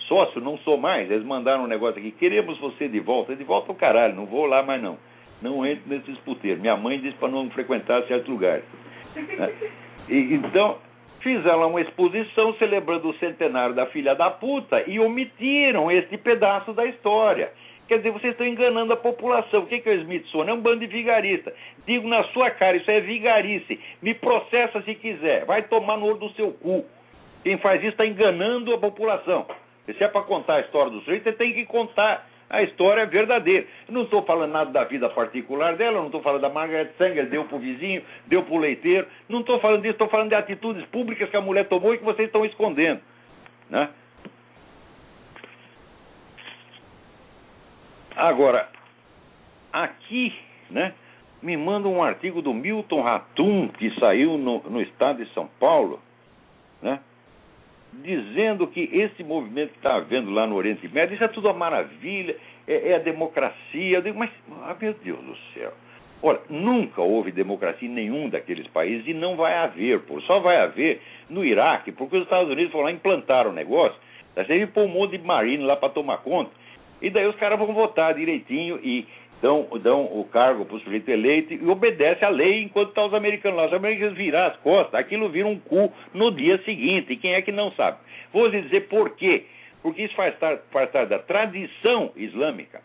[0.00, 3.34] sócio, não sou mais, eles mandaram um negócio aqui, queremos você de volta.
[3.34, 4.98] De volta o caralho, não vou lá mais não.
[5.40, 6.60] Não entro nesses puteiros.
[6.60, 8.64] Minha mãe disse para não frequentar certos lugares.
[9.14, 9.52] Né?
[10.08, 10.78] E, então,
[11.20, 16.84] fizeram uma exposição celebrando o centenário da filha da puta e omitiram este pedaço da
[16.84, 17.52] história.
[17.92, 19.64] Quer dizer, vocês estão enganando a população.
[19.64, 20.52] O que é o Smithsonian?
[20.52, 21.52] É um bando de vigarista.
[21.86, 23.78] Digo na sua cara, isso é vigarice.
[24.00, 25.44] Me processa se quiser.
[25.44, 26.86] Vai tomar no olho do seu cu.
[27.42, 29.44] Quem faz isso está enganando a população.
[29.84, 33.66] Se é para contar a história do sujeito, você tem que contar a história verdadeira.
[33.86, 37.26] Eu não estou falando nada da vida particular dela, não estou falando da Margaret Sanger,
[37.26, 39.06] deu para o vizinho, deu para o leiteiro.
[39.28, 42.04] Não estou falando disso, estou falando de atitudes públicas que a mulher tomou e que
[42.04, 43.02] vocês estão escondendo.
[43.68, 43.90] Né?
[48.16, 48.68] Agora,
[49.72, 50.34] aqui,
[50.70, 50.92] né,
[51.42, 56.00] me manda um artigo do Milton Ratum, que saiu no, no estado de São Paulo,
[56.80, 57.00] né,
[57.92, 61.54] dizendo que esse movimento que está havendo lá no Oriente Médio, isso é tudo uma
[61.54, 63.98] maravilha, é, é a democracia.
[63.98, 64.30] Eu digo, mas,
[64.62, 65.72] ah, meu Deus do céu.
[66.22, 70.20] Olha, nunca houve democracia em nenhum daqueles países e não vai haver, pô.
[70.22, 73.98] Só vai haver no Iraque, porque os Estados Unidos foram lá implantar o negócio,
[74.34, 76.50] tá teve pôr um monte de marine lá para tomar conta,
[77.02, 79.06] e daí os caras vão votar direitinho e
[79.42, 83.08] dão, dão o cargo para o sujeito eleito e obedece à lei enquanto estão tá
[83.08, 83.66] os americanos lá.
[83.66, 87.12] Os americanos virar as costas, aquilo vira um cu no dia seguinte.
[87.12, 87.98] E quem é que não sabe?
[88.32, 89.44] Vou lhe dizer por quê.
[89.82, 92.80] Porque isso faz parte, faz parte da tradição islâmica.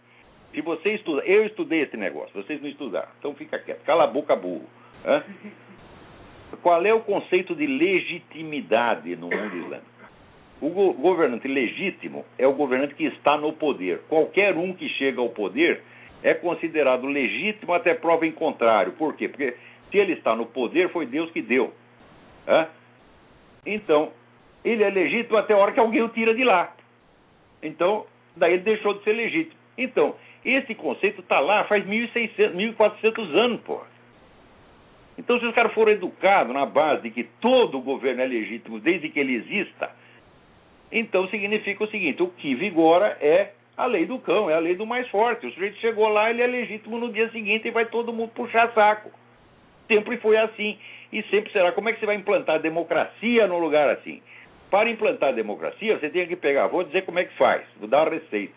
[0.52, 4.08] Se você estuda, eu estudei esse negócio, vocês não estudaram, então fica quieto, cala a
[4.08, 4.66] boca burro.
[5.06, 5.24] Hã?
[6.64, 9.97] Qual é o conceito de legitimidade no mundo islâmico?
[10.60, 14.02] O go governante legítimo é o governante que está no poder.
[14.10, 15.82] Qualquer um que chega ao poder
[16.24, 18.94] é considerado legítimo até prova em contrário.
[18.94, 19.30] Por quê?
[19.30, 19.56] Porque
[19.92, 21.72] se ele está no poder, foi Deus que deu.
[23.66, 24.12] Então,
[24.66, 26.74] ele é legítimo até a hora que alguém o tira de lá.
[27.62, 29.58] Então, daí ele deixou de ser legítimo.
[29.78, 33.86] Então, esse conceito está lá faz 1.600, 1.400 anos, porra.
[35.18, 39.10] Então, se os caras foram educados na base de que todo governo é legítimo desde
[39.10, 39.92] que ele exista,
[40.92, 44.76] então significa o seguinte: o que vigora é a lei do cão, é a lei
[44.76, 45.46] do mais forte.
[45.46, 48.74] O sujeito chegou lá, ele é legítimo no dia seguinte e vai todo mundo puxar
[48.74, 49.12] saco.
[49.88, 50.78] Sempre foi assim
[51.12, 51.72] e sempre será.
[51.72, 54.22] Como é que você vai implantar democracia num lugar assim?
[54.70, 58.08] Para implantar democracia, você tem que pegar, vou dizer como é que faz, vou dar
[58.08, 58.56] a receita.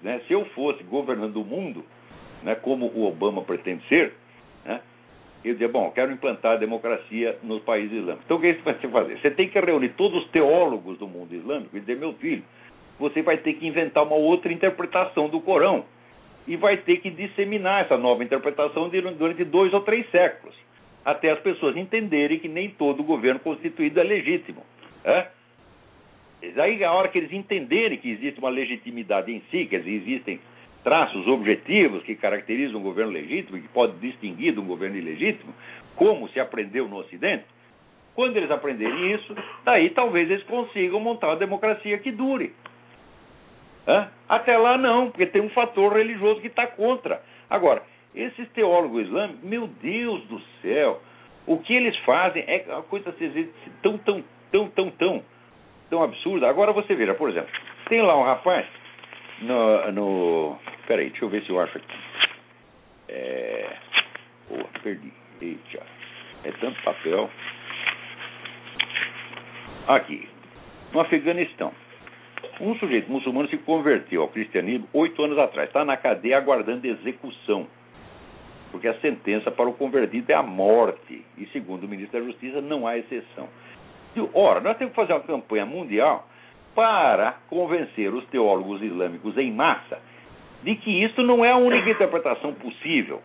[0.00, 0.20] Né?
[0.26, 1.84] Se eu fosse governando o mundo,
[2.42, 4.14] né, como o Obama pretende ser,
[4.64, 4.80] né,
[5.48, 8.24] eu dizia, bom, quero implantar a democracia nos países islâmicos.
[8.24, 9.20] Então o que é você vai fazer?
[9.20, 12.42] Você tem que reunir todos os teólogos do mundo islâmico e dizer, meu filho,
[12.98, 15.84] você vai ter que inventar uma outra interpretação do Corão
[16.46, 20.54] e vai ter que disseminar essa nova interpretação durante dois ou três séculos,
[21.04, 24.62] até as pessoas entenderem que nem todo governo constituído é legítimo.
[25.04, 25.26] É?
[26.56, 30.38] Aí, a hora que eles entenderem que existe uma legitimidade em si, que existem
[30.84, 35.52] traços objetivos que caracterizam um governo legítimo, que pode distinguir de um governo ilegítimo,
[35.96, 37.44] como se aprendeu no Ocidente,
[38.14, 39.34] quando eles aprenderem isso,
[39.64, 42.54] daí talvez eles consigam montar uma democracia que dure.
[43.88, 44.08] Hã?
[44.28, 47.20] Até lá não, porque tem um fator religioso que está contra.
[47.50, 47.82] Agora,
[48.14, 51.00] esses teólogos islâmicos, meu Deus do céu,
[51.46, 53.12] o que eles fazem é uma coisa
[53.82, 55.22] tão, tão, tão, tão, tão,
[55.90, 56.48] tão absurda.
[56.48, 57.50] Agora você veja, por exemplo,
[57.88, 58.66] tem lá um rapaz
[59.40, 59.92] no.
[59.92, 61.98] no peraí, deixa eu ver se eu acho aqui.
[63.08, 63.76] É.
[64.48, 65.12] Pô, perdi.
[65.40, 65.82] Eita,
[66.44, 67.30] é tanto papel.
[69.86, 70.28] Aqui,
[70.92, 71.72] no Afeganistão,
[72.60, 75.68] um sujeito muçulmano se converteu ao cristianismo oito anos atrás.
[75.68, 77.66] Está na cadeia aguardando execução.
[78.70, 81.24] Porque a sentença para o convertido é a morte.
[81.36, 83.48] E, segundo o ministro da Justiça, não há exceção.
[84.32, 86.28] Ora, nós temos que fazer uma campanha mundial
[86.74, 90.00] para convencer os teólogos islâmicos em massa
[90.64, 93.22] de que isso não é a única interpretação possível,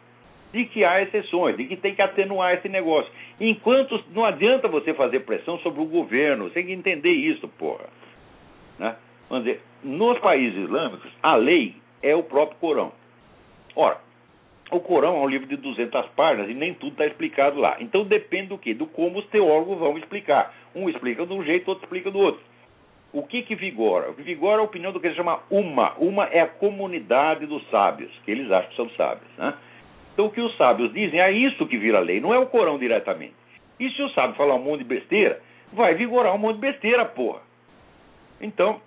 [0.52, 3.10] de que há exceções, de que tem que atenuar esse negócio.
[3.40, 7.86] Enquanto não adianta você fazer pressão sobre o governo, você tem que entender isso, porra.
[8.78, 8.96] Né?
[9.30, 12.92] Vamos dizer, nos países islâmicos, a lei é o próprio Corão.
[13.74, 14.00] Ora,
[14.70, 17.78] o Corão é um livro de 200 páginas e nem tudo está explicado lá.
[17.80, 18.74] Então depende do quê?
[18.74, 20.54] Do como os teólogos vão explicar.
[20.76, 22.42] Um explica de um jeito, outro explica do outro.
[23.12, 24.12] O que que vigora?
[24.12, 25.93] O que vigora é a opinião do que se chama uma.
[25.97, 29.30] Uma é a comunidade dos sábios, que eles acham que são sábios.
[29.38, 29.53] Né?
[30.14, 32.78] Então o que os sábios dizem é isso que vira lei, não é o Corão
[32.78, 33.34] diretamente.
[33.80, 35.41] E se o sábio falar um monte de besteira,
[35.74, 37.41] vai vigorar um monte de besteira, porra.
[38.41, 38.82] Então,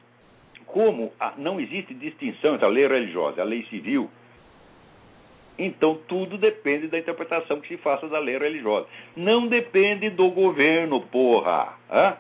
[0.67, 4.11] como não existe distinção entre a lei religiosa e a lei civil,
[5.59, 8.87] então tudo depende da interpretação que se faça da lei religiosa.
[9.17, 11.75] Não depende do governo, porra.
[11.91, 12.17] Hã?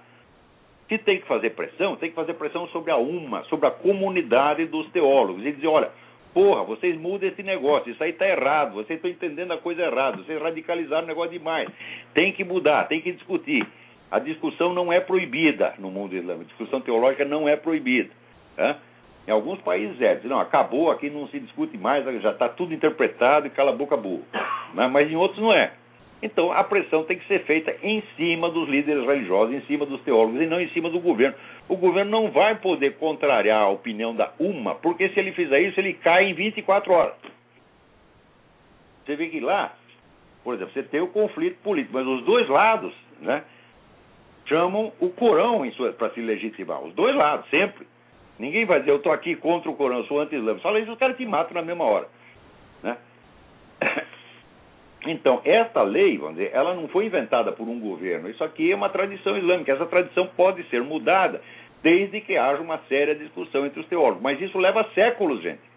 [0.92, 4.66] Se tem que fazer pressão, tem que fazer pressão sobre a UMA, sobre a comunidade
[4.66, 5.90] dos teólogos, e dizer, olha,
[6.34, 10.18] porra, vocês mudem esse negócio, isso aí está errado, vocês estão entendendo a coisa errada,
[10.18, 11.66] vocês radicalizaram o negócio demais.
[12.12, 13.66] Tem que mudar, tem que discutir.
[14.10, 18.10] A discussão não é proibida no mundo islâmico, a discussão teológica não é proibida.
[18.58, 18.76] Né?
[19.26, 23.46] Em alguns países é, não, acabou, aqui não se discute mais, já está tudo interpretado
[23.46, 24.26] e cala a boca burro.
[24.74, 24.86] Né?
[24.88, 25.72] Mas em outros não é.
[26.22, 30.00] Então a pressão tem que ser feita em cima dos líderes religiosos, em cima dos
[30.02, 31.36] teólogos e não em cima do governo.
[31.68, 35.80] O governo não vai poder contrariar a opinião da UMA, porque se ele fizer isso,
[35.80, 37.14] ele cai em 24 horas.
[39.04, 39.74] Você vê que lá,
[40.44, 43.42] por exemplo, você tem o conflito político, mas os dois lados né,
[44.46, 45.68] chamam o Corão
[45.98, 46.80] para se legitimar.
[46.82, 47.84] Os dois lados, sempre.
[48.38, 50.62] Ninguém vai dizer, eu estou aqui contra o Corão, sou anti-islâmico.
[50.62, 52.06] Fala isso, os caras te matam na mesma hora.
[52.80, 52.96] Né?
[55.06, 58.30] Então, esta lei, vamos dizer, ela não foi inventada por um governo.
[58.30, 59.72] Isso aqui é uma tradição islâmica.
[59.72, 61.42] Essa tradição pode ser mudada
[61.82, 64.22] desde que haja uma séria discussão entre os teólogos.
[64.22, 65.72] Mas isso leva séculos, gente.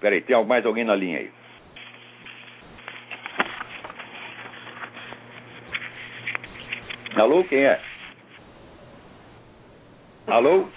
[0.00, 1.30] Peraí, tem mais alguém na linha aí?
[7.16, 7.80] Alô, quem é?
[10.26, 10.68] Alô?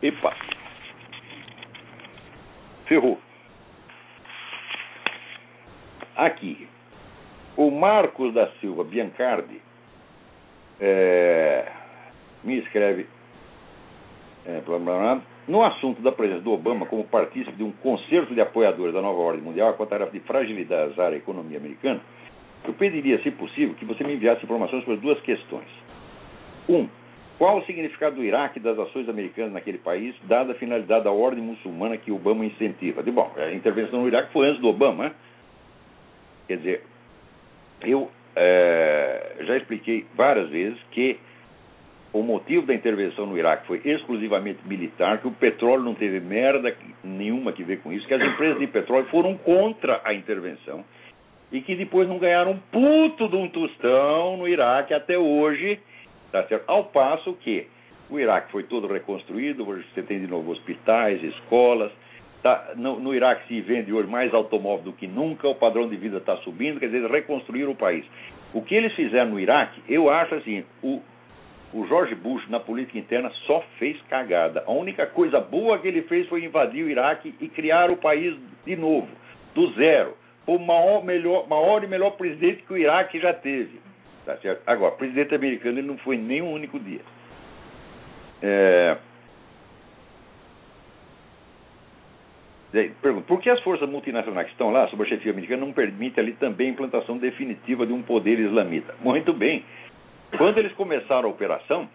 [0.00, 0.57] Epa.
[2.88, 3.18] Ferrou.
[6.16, 6.66] Aqui.
[7.56, 9.60] O Marcos da Silva Biancardi
[10.80, 11.70] é,
[12.42, 13.06] me escreve
[14.46, 18.34] é, blá, blá, blá, no assunto da presença do Obama como partícipe de um concerto
[18.34, 22.00] de apoiadores da nova ordem mundial com a tarefa de fragilizar a economia americana,
[22.64, 25.68] eu pediria, se possível, que você me enviasse informações sobre duas questões.
[26.68, 26.88] Um,
[27.38, 31.42] qual o significado do Iraque das ações americanas naquele país, dada a finalidade da ordem
[31.42, 33.00] muçulmana que Obama incentiva?
[33.00, 35.12] De, bom, a intervenção no Iraque foi antes do Obama, né?
[36.48, 36.82] Quer dizer,
[37.82, 41.16] eu é, já expliquei várias vezes que
[42.12, 46.74] o motivo da intervenção no Iraque foi exclusivamente militar, que o petróleo não teve merda
[47.04, 50.84] nenhuma que ver com isso, que as empresas de petróleo foram contra a intervenção
[51.52, 55.78] e que depois não ganharam um puto de um tostão no Iraque até hoje
[56.30, 56.64] Tá certo?
[56.66, 57.66] Ao passo que
[58.10, 61.92] o Iraque foi todo reconstruído, hoje você tem de novo hospitais, escolas.
[62.42, 65.96] Tá, no, no, Iraque se vende hoje mais automóvel do que nunca, o padrão de
[65.96, 68.04] vida está subindo, quer dizer, reconstruíram o país.
[68.54, 71.02] O que eles fizeram no Iraque, eu acho assim, o,
[71.74, 74.62] o George Bush na política interna só fez cagada.
[74.66, 78.36] A única coisa boa que ele fez foi invadir o Iraque e criar o país
[78.64, 79.08] de novo,
[79.54, 80.16] do zero.
[80.46, 83.80] O maior, melhor, maior e melhor presidente que o Iraque já teve.
[84.28, 84.60] Tá certo?
[84.66, 87.00] Agora, presidente americano ele não foi nem um único dia.
[88.42, 88.98] É...
[93.00, 96.22] Pergunta, por que as forças multinacionais que estão lá, sob a chefia americana, não permitem
[96.22, 98.94] ali também a implantação definitiva de um poder islamita?
[99.00, 99.64] Muito bem.
[100.36, 101.88] Quando eles começaram a operação,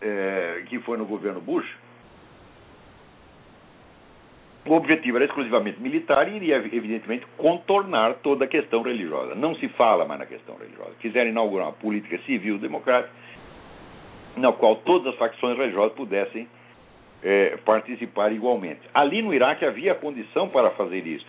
[0.00, 1.78] é, que foi no governo Bush,
[4.64, 9.34] o objetivo era exclusivamente militar e iria, evidentemente, contornar toda a questão religiosa.
[9.34, 10.92] Não se fala mais na questão religiosa.
[11.00, 13.12] Quiseram inaugurar uma política civil democrática
[14.36, 16.48] na qual todas as facções religiosas pudessem
[17.22, 18.80] é, participar igualmente.
[18.94, 21.26] Ali no Iraque havia condição para fazer isso.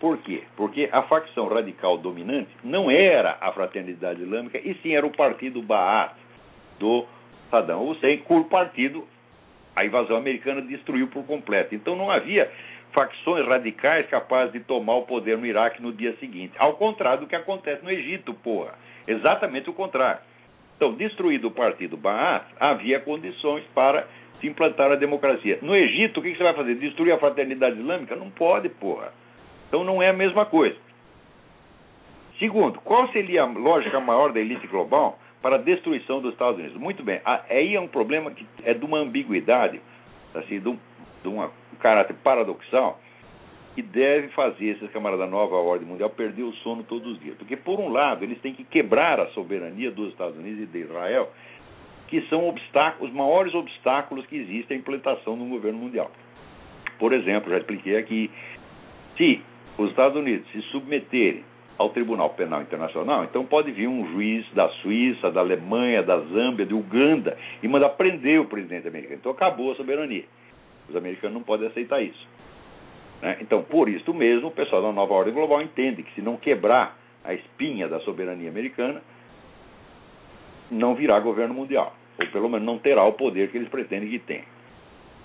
[0.00, 0.42] Por quê?
[0.56, 5.62] Porque a facção radical dominante não era a Fraternidade Islâmica, e sim era o partido
[5.62, 6.16] Ba'ath
[6.78, 7.06] do
[7.50, 9.06] Saddam Hussein, cujo partido
[9.74, 11.74] a invasão americana destruiu por completo.
[11.74, 12.50] Então não havia
[12.92, 16.54] facções radicais capazes de tomar o poder no Iraque no dia seguinte.
[16.58, 18.74] Ao contrário do que acontece no Egito, porra.
[19.06, 20.20] Exatamente o contrário.
[20.76, 24.06] Então, destruído o partido Baath, havia condições para
[24.40, 25.58] se implantar a democracia.
[25.62, 26.74] No Egito, o que você vai fazer?
[26.76, 28.16] Destruir a fraternidade islâmica?
[28.16, 29.12] Não pode, porra.
[29.68, 30.76] Então não é a mesma coisa.
[32.38, 36.74] Segundo, qual seria a lógica maior da elite global para a destruição dos Estados Unidos?
[36.78, 37.20] Muito bem,
[37.50, 39.78] aí é um problema que é de uma ambiguidade,
[40.34, 40.78] assim, de um,
[41.22, 41.46] de um
[41.78, 42.98] caráter paradoxal,
[43.74, 47.36] que deve fazer esses camaradas da nova ordem mundial perder o sono todos os dias.
[47.36, 50.78] Porque, por um lado, eles têm que quebrar a soberania dos Estados Unidos e de
[50.78, 51.30] Israel,
[52.08, 56.10] que são obstáculos, os maiores obstáculos que existem à implantação de um governo mundial.
[56.98, 58.30] Por exemplo, já expliquei aqui,
[59.18, 59.42] se
[59.76, 61.44] os Estados Unidos se submeterem
[61.76, 66.64] ao Tribunal Penal Internacional, então pode vir um juiz da Suíça, da Alemanha, da Zâmbia,
[66.64, 69.16] de Uganda e mandar prender o presidente americano.
[69.16, 70.24] Então acabou a soberania.
[70.88, 72.28] Os americanos não podem aceitar isso.
[73.20, 73.38] Né?
[73.40, 76.96] Então, por isso mesmo, o pessoal da nova ordem global entende que se não quebrar
[77.24, 79.02] a espinha da soberania americana,
[80.70, 81.94] não virá governo mundial.
[82.20, 84.44] Ou pelo menos não terá o poder que eles pretendem que tenha.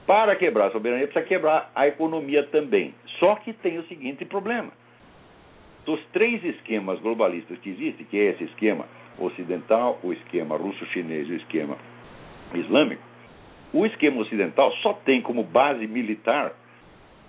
[0.07, 2.95] Para quebrar a soberania, precisa quebrar a economia também.
[3.19, 4.71] Só que tem o seguinte problema
[5.89, 8.85] dos três esquemas globalistas que existem, que é esse esquema
[9.17, 11.75] ocidental, o esquema russo-chinês e o esquema
[12.53, 13.01] islâmico,
[13.73, 16.53] o esquema ocidental só tem como base militar,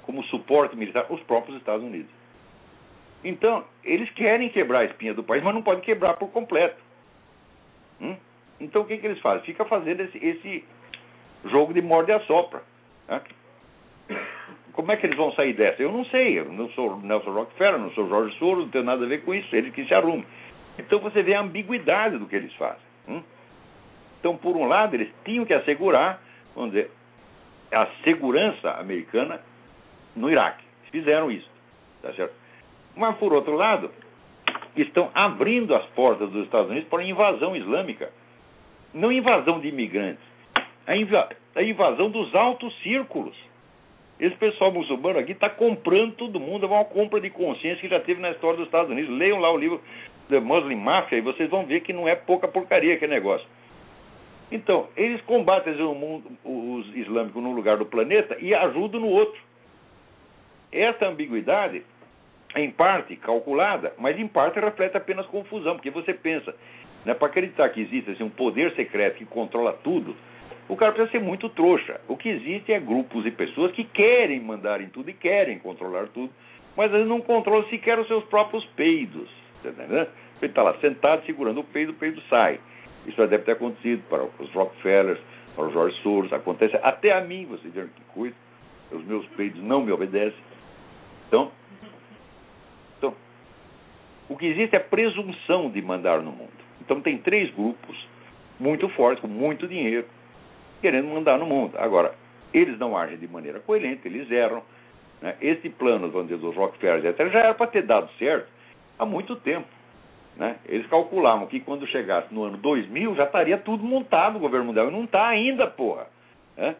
[0.02, 2.10] como suporte militar, os próprios Estados Unidos.
[3.24, 6.82] Então, eles querem quebrar a espinha do país, mas não podem quebrar por completo.
[7.98, 8.14] Hum?
[8.60, 9.42] Então, o que, que eles fazem?
[9.46, 10.64] Fica fazendo esse, esse
[11.46, 12.62] jogo de morde a sopra.
[13.08, 13.22] Né?
[14.72, 15.82] Como é que eles vão sair dessa?
[15.82, 16.38] Eu não sei.
[16.38, 19.34] Eu não sou Nelson Rockefeller, não sou Jorge Soros, não tenho nada a ver com
[19.34, 19.54] isso.
[19.54, 20.26] Eles que se arrumem.
[20.78, 22.82] Então você vê a ambiguidade do que eles fazem.
[23.08, 23.22] Hum?
[24.18, 26.20] Então, por um lado, eles tinham que assegurar,
[26.54, 26.90] vamos dizer,
[27.72, 29.40] a segurança americana
[30.14, 30.62] no Iraque.
[30.90, 31.48] Fizeram isso.
[32.02, 32.34] Tá certo?
[32.96, 33.90] Mas, por outro lado,
[34.76, 38.10] estão abrindo as portas dos Estados Unidos para a invasão islâmica.
[38.92, 40.24] Não invasão de imigrantes,
[40.86, 43.36] a, inv a invasão dos altos círculos.
[44.20, 47.98] Esse pessoal muçulmano aqui está comprando todo mundo, é uma compra de consciência que já
[47.98, 49.16] teve na história dos Estados Unidos.
[49.16, 49.80] Leiam lá o livro
[50.28, 53.46] The Muslim Mafia e vocês vão ver que não é pouca porcaria aquele negócio.
[54.52, 59.40] Então, eles combatem o mundo, os islâmicos num lugar do planeta e ajudam no outro.
[60.70, 61.82] Essa ambiguidade,
[62.54, 66.54] em parte calculada, mas em parte reflete apenas confusão, porque você pensa,
[67.06, 70.14] né, para acreditar que existe assim, um poder secreto que controla tudo,
[70.70, 72.00] o cara precisa ser muito trouxa.
[72.06, 76.06] O que existe é grupos e pessoas que querem mandar em tudo e querem controlar
[76.14, 76.32] tudo,
[76.76, 79.28] mas eles não controlam sequer os seus próprios peidos.
[79.64, 80.08] Tá Ele
[80.42, 82.60] está lá sentado segurando o peido, o peido sai.
[83.04, 85.18] Isso já deve ter acontecido para os Rockefellers,
[85.56, 88.36] para o George Soros, acontece até a mim, vocês viram que coisa.
[88.92, 90.38] Os meus peidos não me obedecem.
[91.26, 91.50] Então,
[92.96, 93.12] então,
[94.28, 96.52] o que existe é presunção de mandar no mundo.
[96.80, 98.08] Então tem três grupos
[98.58, 100.06] muito fortes, com muito dinheiro,
[100.80, 101.76] querendo mandar no mundo.
[101.78, 102.14] Agora,
[102.52, 104.62] eles não agem de maneira coerente, eles erram.
[105.20, 105.36] Né?
[105.40, 108.48] Esse plano, dizer, dos Rockefeller, etc., já era para ter dado certo
[108.98, 109.66] há muito tempo.
[110.36, 110.56] Né?
[110.66, 114.88] Eles calculavam que quando chegasse no ano 2000 já estaria tudo montado o governo mundial.
[114.88, 116.06] E não está ainda, porra.
[116.56, 116.74] Né?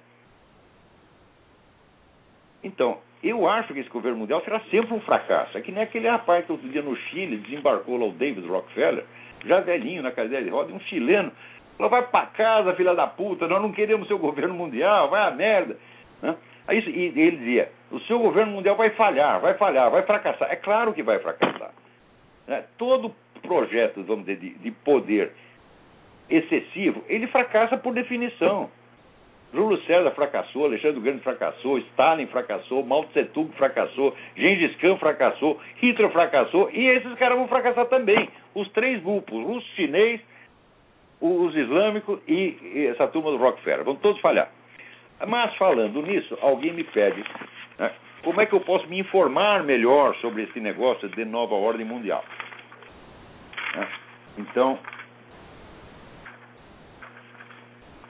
[2.62, 5.57] Então, eu acho que esse governo mundial será sempre um fracasso.
[5.57, 9.05] É que nem aquele rapaz que outro dia no Chile desembarcou lá o David Rockefeller,
[9.44, 11.32] já velhinho na cadeira de roda, um chileno,
[11.81, 15.31] Falou, vai pra casa, filha da puta, nós não queremos seu governo mundial, vai a
[15.31, 15.78] merda.
[16.20, 16.37] Né?
[16.68, 20.53] Aí, e ele dizia, o seu governo mundial vai falhar, vai falhar, vai fracassar.
[20.53, 21.70] É claro que vai fracassar.
[22.47, 22.64] Né?
[22.76, 25.33] Todo projeto, vamos dizer, de, de poder
[26.28, 28.70] excessivo, ele fracassa por definição.
[29.51, 35.59] Júlio César fracassou, Alexandre Grande fracassou, Stalin fracassou, Mao Tse Tung fracassou, Gengis Khan fracassou,
[35.76, 38.28] Hitler fracassou e esses caras vão fracassar também.
[38.55, 40.20] Os três grupos, russo, chinês
[41.21, 43.85] os islâmicos e, essa turma do Rockefeller.
[43.85, 44.51] Vão todos falhar.
[45.27, 47.23] Mas falando nisso, alguém me pede
[47.79, 47.93] né,
[48.23, 52.25] como é que eu posso me informar melhor sobre esse negócio de nova ordem mundial.
[53.77, 53.89] Né?
[54.39, 54.79] Então,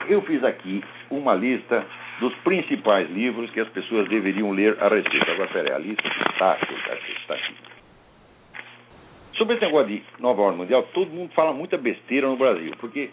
[0.07, 1.85] eu fiz aqui uma lista
[2.19, 5.31] dos principais livros que as pessoas deveriam ler a respeito.
[5.31, 7.70] Agora, peraí, a lista está aqui, está aqui.
[9.41, 13.09] Sobre esse negócio de nova ordem mundial, todo mundo fala muita besteira no Brasil, porque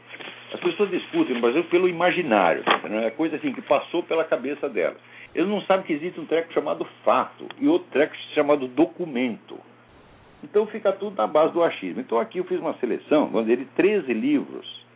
[0.53, 3.07] as pessoas discutem no Brasil pelo imaginário, né?
[3.07, 4.99] é coisa assim que passou pela cabeça delas.
[5.35, 9.59] Eles não sabem que existe um treco chamado fato e outro treco chamado documento.
[10.45, 12.03] Então fica tudo na base do achismo.
[12.03, 14.87] Então aqui eu fiz uma seleção, vamos dizer, de 13 livros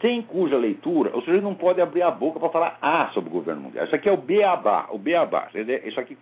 [0.00, 3.32] sem cuja leitura o sujeito não pode abrir a boca para falar A sobre o
[3.32, 3.84] governo mundial.
[3.84, 5.48] Isso aqui é o beabá, o beabá.
[5.84, 6.16] Isso aqui,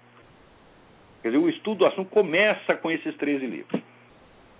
[1.22, 3.80] quer dizer, o estudo do assunto começa com esses 13 livros.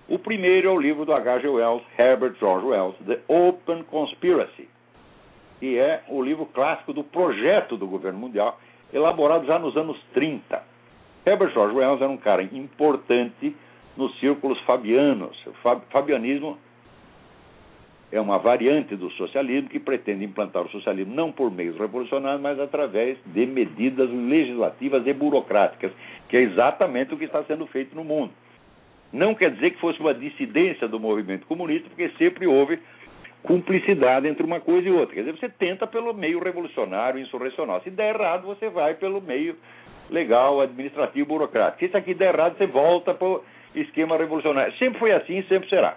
[0.09, 1.49] O primeiro é o livro do H.G.
[1.49, 4.69] Wells, Herbert George Wells, The Open Conspiracy,
[5.61, 8.61] que é o livro clássico do projeto do governo mundial,
[8.93, 10.63] elaborado já nos anos 30.
[11.25, 13.57] Herbert George Wells era um cara importante
[13.97, 15.37] nos círculos fabianos.
[15.47, 15.53] O
[15.91, 16.59] fabianismo
[18.13, 22.61] é uma variante do socialismo que pretende implantar o socialismo não por meios revolucionários, mas
[22.61, 25.91] através de medidas legislativas e burocráticas,
[26.29, 28.31] que é exatamente o que está sendo feito no mundo.
[29.11, 32.79] Não quer dizer que fosse uma dissidência do movimento comunista, porque sempre houve
[33.43, 35.15] cumplicidade entre uma coisa e outra.
[35.15, 37.81] Quer dizer, você tenta pelo meio revolucionário, insurrecional.
[37.81, 39.57] Se der errado, você vai pelo meio
[40.11, 41.79] legal, administrativo, burocrático.
[41.79, 43.43] Se isso aqui der errado, você volta para o
[43.75, 44.75] esquema revolucionário.
[44.77, 45.97] Sempre foi assim e sempre será.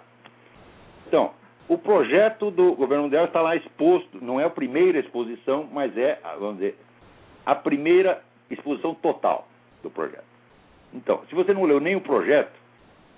[1.07, 1.34] Então,
[1.68, 6.20] o projeto do governo mundial está lá exposto, não é a primeira exposição, mas é,
[6.39, 6.78] vamos dizer,
[7.45, 9.47] a primeira exposição total
[9.82, 10.26] do projeto.
[10.93, 12.53] Então, se você não leu nem o projeto,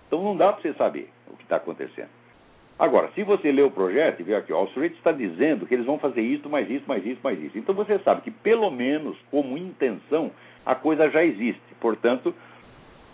[0.08, 2.10] então não dá para você saber o que está acontecendo.
[2.80, 5.74] Agora, se você lê o projeto e vê aqui, ó, o sujeito está dizendo que
[5.74, 7.58] eles vão fazer isso, mais isso, mais isso, mais isso.
[7.58, 10.32] Então você sabe que, pelo menos, como intenção,
[10.66, 11.62] a coisa já existe.
[11.80, 12.34] Portanto,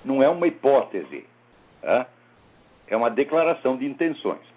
[0.04, 1.26] não é uma hipótese.
[1.82, 2.08] Tá?
[2.88, 4.53] É uma declaração de intenções.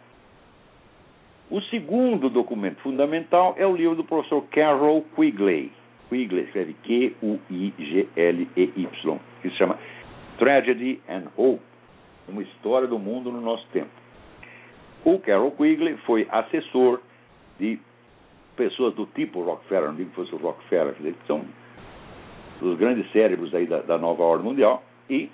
[1.48, 5.70] O segundo documento fundamental é o livro do professor Carol Quigley.
[6.08, 7.38] Quigley escreve Q-U-I-G-L-E-Y,
[9.42, 9.78] que se chama
[10.38, 11.62] Tragedy and Hope,
[12.28, 13.90] uma história do mundo no nosso tempo.
[15.04, 17.00] O Carol Quigley foi assessor
[17.60, 17.78] de
[18.56, 21.44] pessoas do tipo Rockefeller, não digo que fosse o Rockefeller, que são
[22.60, 25.30] os grandes cérebros aí da, da nova ordem mundial, e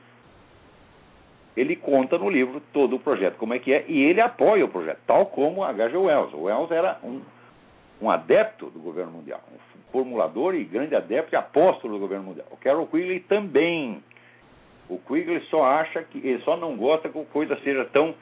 [1.57, 4.69] ele conta no livro todo o projeto, como é que é, e ele apoia o
[4.69, 5.97] projeto, tal como H.G.
[5.97, 6.33] Wells.
[6.33, 7.21] O Wells era um,
[8.01, 12.47] um adepto do governo mundial, um formulador e grande adepto e apóstolo do governo mundial.
[12.51, 14.03] O Carol Quigley também.
[14.89, 18.15] O Quigley só acha que ele só não gosta que a coisa seja tão,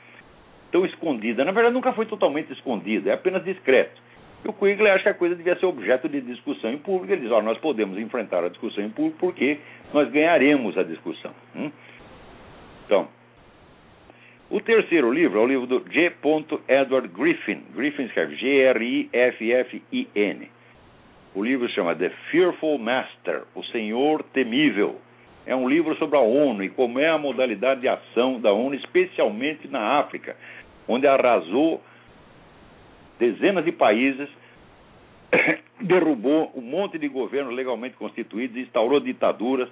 [0.70, 1.45] tão escondida.
[1.45, 4.01] Na verdade, nunca foi totalmente escondida, é apenas discreto.
[4.45, 7.12] E o Quigley acha que a coisa devia ser objeto de discussão em público.
[7.12, 9.59] Ele diz: oh, nós podemos enfrentar a discussão em público porque
[9.93, 11.33] nós ganharemos a discussão.
[11.55, 11.70] Hum?
[12.87, 13.09] Então,
[14.51, 16.12] o terceiro livro é o livro do G.
[16.66, 17.62] Edward Griffin.
[17.72, 19.01] Griffin escreve G-R-I-F-F-I-N.
[21.36, 25.01] O livro se chama The Fearful Master, O Senhor Temível.
[25.46, 28.74] É um livro sobre a ONU e como é a modalidade de ação da ONU,
[28.74, 30.36] especialmente na África,
[30.88, 31.80] onde arrasou
[33.20, 34.28] dezenas de países,
[35.80, 39.68] derrubou um monte de governos legalmente constituídos, instaurou ditaduras,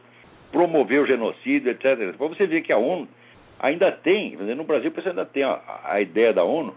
[0.53, 2.17] promoveu genocídio, etc.
[2.17, 3.09] Para você ver que a ONU
[3.59, 6.75] ainda tem, no Brasil você ainda tem a, a ideia da ONU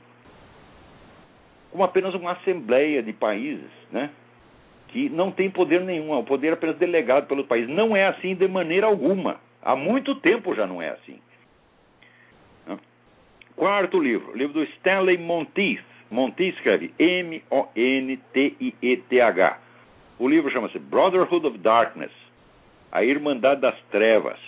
[1.72, 4.12] como apenas uma assembleia de países, né?
[4.90, 7.68] Que não tem poder nenhum, é um poder apenas delegado pelo país.
[7.70, 9.40] Não é assim de maneira alguma.
[9.62, 11.18] Há muito tempo já não é assim.
[13.56, 15.84] Quarto livro, livro do Stanley Monteith.
[16.10, 18.18] Monteith escreve M-O-N-T-I-E-T-H.
[20.20, 22.12] O livro chama-se Brotherhood of Darkness,
[22.92, 24.40] a Irmandade das Trevas.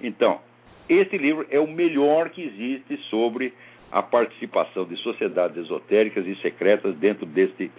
[0.00, 0.40] Então,
[0.88, 3.52] este livro é o melhor que existe sobre
[3.90, 7.70] a participação de sociedades esotéricas e secretas dentro deste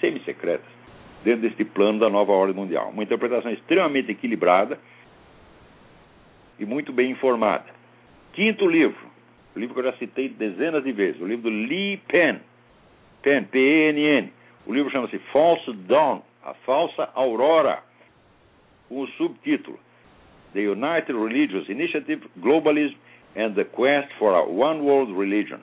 [0.00, 0.66] semi-secretas,
[1.22, 2.88] dentro deste plano da nova ordem mundial.
[2.88, 4.78] Uma interpretação extremamente equilibrada
[6.58, 7.66] e muito bem informada.
[8.32, 9.06] Quinto livro,
[9.54, 12.38] o livro que eu já citei dezenas de vezes, o livro do Lee Penn,
[13.22, 14.32] Penn, P-E-N-N.
[14.66, 17.82] O livro chama-se False Dawn, a falsa aurora,
[18.88, 19.78] com o subtítulo
[20.54, 22.96] the United Religious Initiative, Globalism
[23.36, 25.60] and the Quest for a One World Religion.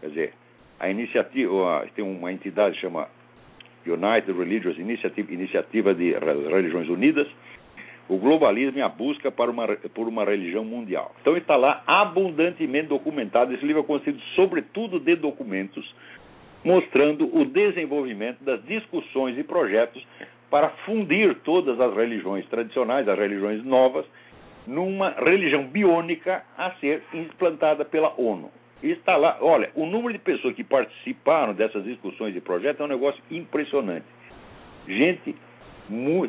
[0.00, 0.32] Quer dizer,
[0.78, 3.08] a iniciativa, tem uma entidade que chama
[3.86, 7.28] United Religious Initiative, Iniciativa de Religiões Unidas,
[8.08, 11.14] o globalismo e a busca para uma, por uma religião mundial.
[11.20, 13.54] Então está lá abundantemente documentado.
[13.54, 15.94] Esse livro é constituído sobretudo de documentos
[16.64, 20.04] mostrando o desenvolvimento das discussões e projetos
[20.50, 24.04] para fundir todas as religiões tradicionais, as religiões novas,
[24.66, 28.50] numa religião biônica a ser implantada pela ONU.
[28.82, 32.84] E está lá, olha, o número de pessoas que participaram dessas discussões e projetos é
[32.84, 34.06] um negócio impressionante.
[34.86, 35.36] Gente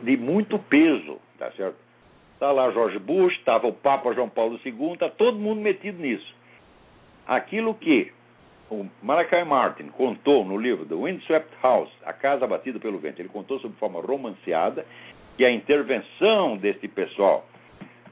[0.04, 1.78] de muito peso, tá certo?
[2.34, 6.36] Está lá George Bush, estava o Papa João Paulo II, está todo mundo metido nisso.
[7.28, 8.12] Aquilo que
[8.72, 13.28] o Malachi Martin contou no livro The Windswept House, A Casa Batida pelo Vento, ele
[13.28, 14.86] contou sob forma romanceada
[15.36, 17.46] que a intervenção deste pessoal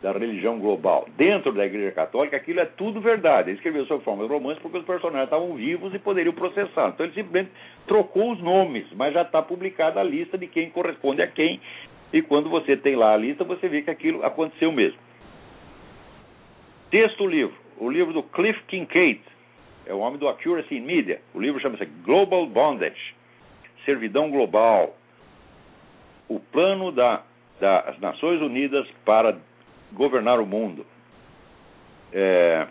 [0.01, 3.49] da religião global dentro da Igreja Católica, aquilo é tudo verdade.
[3.49, 6.89] Ele escreveu sobre formas românticas porque os personagens estavam vivos e poderiam processar.
[6.89, 7.51] Então ele simplesmente
[7.88, 11.60] trocou os nomes, mas já está publicada a lista de quem corresponde a quem.
[12.12, 14.99] E quando você tem lá a lista, você vê que aquilo aconteceu mesmo.
[16.89, 19.22] Texto livro, o livro do Cliff Kincaid,
[19.89, 21.19] é o homem do Accuracy in Media.
[21.33, 23.15] O livro chama-se Global Bondage,
[23.83, 24.95] Servidão Global.
[26.29, 27.23] O plano da,
[27.59, 29.35] das Nações Unidas para
[29.91, 30.85] governar o mundo.
[32.13, 32.67] É,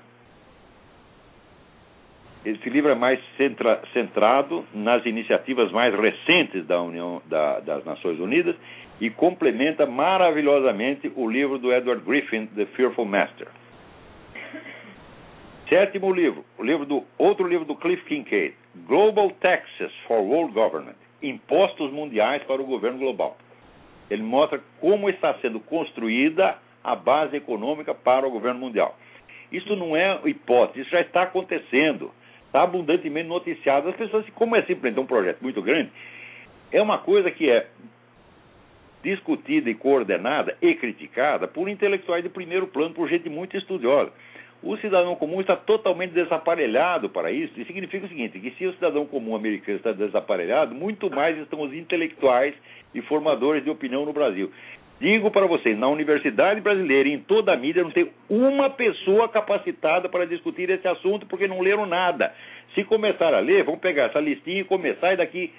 [2.44, 8.20] esse livro é mais centra, centrado nas iniciativas mais recentes da União da, das Nações
[8.20, 8.54] Unidas
[9.00, 13.48] e complementa maravilhosamente o livro do Edward Griffin, The Fearful Master.
[15.68, 18.54] Sétimo livro, o livro do outro livro do Cliff Kincaid,
[18.86, 23.36] Global Taxes for World Government, Impostos Mundiais para o Governo Global.
[24.10, 28.96] Ele mostra como está sendo construída a base econômica para o governo mundial.
[29.52, 32.12] Isso não é hipótese, isso já está acontecendo,
[32.46, 33.90] está abundantemente noticiado.
[33.90, 35.90] As pessoas, como é simplesmente um projeto muito grande,
[36.72, 37.66] é uma coisa que é
[39.02, 44.12] discutida e coordenada e criticada por intelectuais de primeiro plano, por gente muito estudiosa.
[44.62, 48.72] O cidadão comum está totalmente desaparelhado para isso, e significa o seguinte: que se o
[48.74, 52.54] cidadão comum americano está desaparelhado, muito mais estão os intelectuais
[52.92, 54.50] e formadores de opinião no Brasil.
[55.00, 60.08] Digo para vocês, na universidade brasileira em toda a mídia não tem uma pessoa capacitada
[60.08, 62.34] para discutir esse assunto porque não leram nada.
[62.74, 65.52] Se começar a ler, vão pegar essa listinha e começar e daqui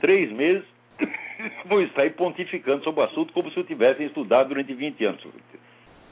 [0.00, 0.64] três meses
[1.66, 5.24] vão estar pontificando sobre o assunto como se eu tivesse estudado durante 20 anos.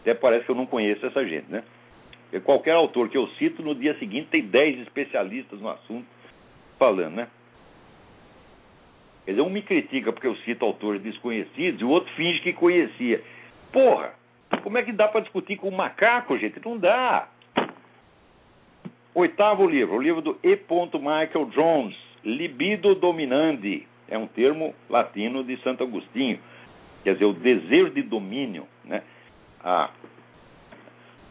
[0.03, 1.65] Até parece que eu não conheço essa gente, né?
[2.41, 6.07] Qualquer autor que eu cito, no dia seguinte tem 10 especialistas no assunto
[6.79, 7.29] falando, né?
[9.25, 12.53] Quer dizer, um me critica porque eu cito autores desconhecidos e o outro finge que
[12.53, 13.23] conhecia.
[13.71, 14.15] Porra,
[14.63, 16.61] como é que dá para discutir com um macaco, gente?
[16.65, 17.29] Não dá.
[19.15, 20.59] Oitavo livro, o livro do E.
[20.95, 23.87] Michael Jones, Libido Dominandi.
[24.09, 26.39] É um termo latino de Santo Agostinho.
[27.05, 29.03] Quer dizer, o desejo de domínio, né?
[29.63, 29.91] a,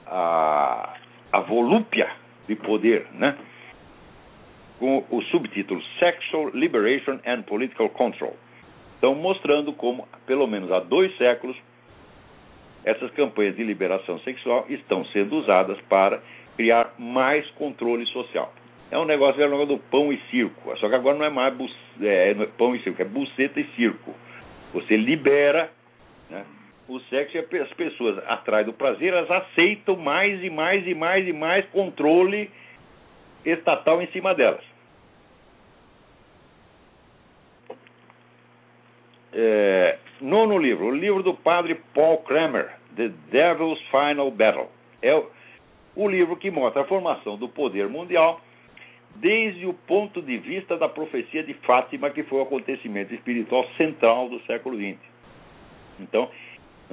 [0.05, 0.40] a,
[1.41, 2.09] volúpia
[2.47, 3.37] de poder, né?
[4.81, 8.35] com o subtítulo Sexual Liberation and Political Control.
[8.95, 11.55] Estão mostrando como, pelo menos há dois séculos,
[12.83, 16.19] essas campanhas de liberação sexual estão sendo usadas para
[16.57, 18.51] criar mais controle social.
[18.89, 20.75] É um negócio é um negócio do pão e circo.
[20.77, 21.53] Só que agora não é mais
[22.01, 24.15] é, é pão e circo, é buceta e circo.
[24.73, 25.71] Você libera
[26.27, 26.43] né,
[26.87, 31.27] o sexo e as pessoas, atrás do prazer, elas aceitam mais e mais e mais
[31.27, 32.49] e mais controle
[33.45, 34.63] estatal em cima delas.
[39.33, 44.69] É, nono livro, o livro do padre Paul Kramer, The Devil's Final Battle.
[45.01, 45.29] É o,
[45.95, 48.41] o livro que mostra a formação do poder mundial
[49.15, 54.29] desde o ponto de vista da profecia de Fátima, que foi o acontecimento espiritual central
[54.29, 54.97] do século XX.
[55.99, 56.29] Então,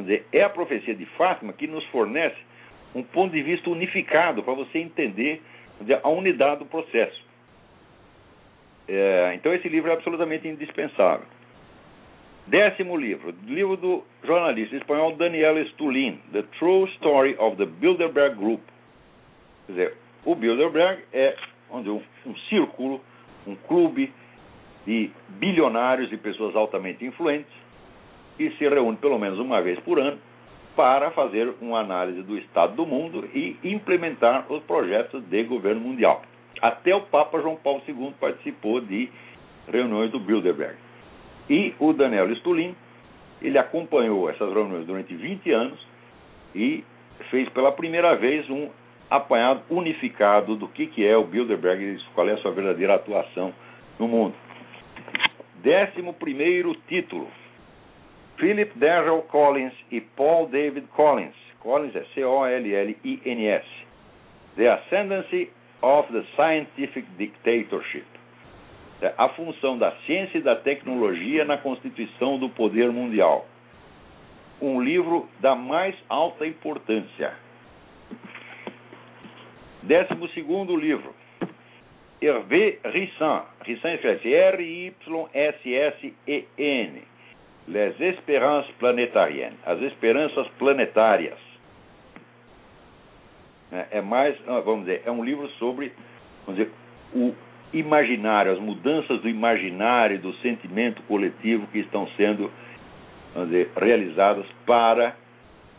[0.03, 2.36] dizer, é a profecia de Fátima que nos fornece
[2.94, 5.42] um ponto de vista unificado para você entender
[5.80, 7.26] dizer, a unidade do processo.
[8.88, 11.26] É, então, esse livro é absolutamente indispensável.
[12.46, 18.62] Décimo livro, livro do jornalista espanhol Daniel Stulin, The True Story of the Bilderberg Group.
[19.66, 19.94] Quer dizer,
[20.24, 21.36] o Bilderberg é
[21.70, 23.03] onde um, um círculo,
[23.46, 24.11] um clube
[24.86, 27.53] de bilionários e pessoas altamente influentes
[28.39, 30.16] que se reúne pelo menos uma vez por ano
[30.76, 36.22] para fazer uma análise do estado do mundo e implementar os projetos de governo mundial.
[36.62, 39.11] Até o Papa João Paulo II participou de
[39.66, 40.76] reuniões do Bilderberg.
[41.51, 42.76] E o Daniel Stulin,
[43.43, 45.86] ele acompanhou essas reuniões durante 20 anos
[46.55, 46.84] e
[47.28, 48.68] fez pela primeira vez um
[49.11, 53.53] apanhado unificado do que, que é o Bilderberg e qual é a sua verdadeira atuação
[53.99, 54.34] no mundo.
[55.57, 57.26] Décimo primeiro título.
[58.39, 61.34] Philip Darrell Collins e Paul David Collins.
[61.61, 63.66] Collins é C-O-L-L-I-N-S.
[64.57, 65.51] The Ascendancy
[65.82, 68.07] of the Scientific Dictatorship.
[69.03, 73.47] É, a função da ciência e da tecnologia na constituição do poder mundial.
[74.61, 77.32] Um livro da mais alta importância.
[79.82, 81.14] Décimo segundo livro.
[82.20, 83.45] Hervé Rissan.
[83.64, 84.99] Rissan escreve R-Y-S-S-E-N.
[87.69, 89.59] Les Espérances Planetariennes.
[89.66, 91.39] As Esperanças Planetárias.
[93.71, 95.93] É, é mais, ah, vamos dizer, é um livro sobre,
[96.47, 96.73] vamos dizer,
[97.14, 97.35] o
[97.73, 102.51] imaginário, as mudanças do imaginário, do sentimento coletivo que estão sendo
[103.35, 105.14] dizer, realizadas para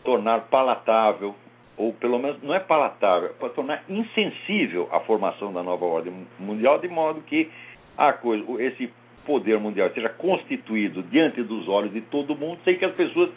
[0.04, 1.34] tornar palatável,
[1.76, 6.78] ou pelo menos não é palatável, para tornar insensível a formação da nova ordem mundial,
[6.78, 7.50] de modo que
[7.98, 8.92] a coisa, esse
[9.24, 13.30] poder mundial seja constituído diante dos olhos de todo mundo, sem que as pessoas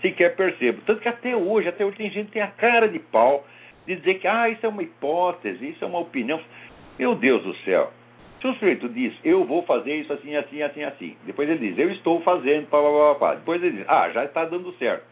[0.00, 0.82] sequer percebam.
[0.86, 3.46] Tanto que até hoje, até hoje tem gente que tem a cara de pau
[3.86, 6.40] de dizer que ah, isso é uma hipótese, isso é uma opinião.
[6.98, 7.90] Meu Deus do céu.
[8.40, 11.16] Se o sujeito diz, eu vou fazer isso assim, assim, assim, assim.
[11.24, 13.34] Depois ele diz, eu estou fazendo, pá, pá, pá, pá.
[13.34, 15.04] Depois ele diz, ah, já está dando certo.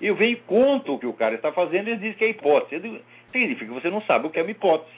[0.00, 2.30] Eu venho e conto o que o cara está fazendo e ele diz que é
[2.30, 3.02] hipótese.
[3.32, 4.96] Significa que você não sabe o que é uma hipótese.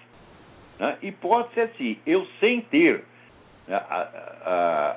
[0.78, 0.97] Né?
[1.03, 3.03] Hipótese é se eu, sem ter
[3.69, 4.97] a, a,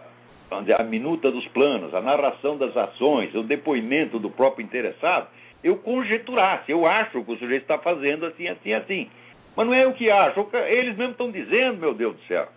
[0.51, 5.28] a, a minuta dos planos, a narração das ações, o depoimento do próprio interessado,
[5.63, 9.09] eu conjeturasse, eu acho que o sujeito está fazendo assim, assim, assim.
[9.55, 12.47] Mas não é o que acho, eles mesmos estão dizendo, meu Deus do céu.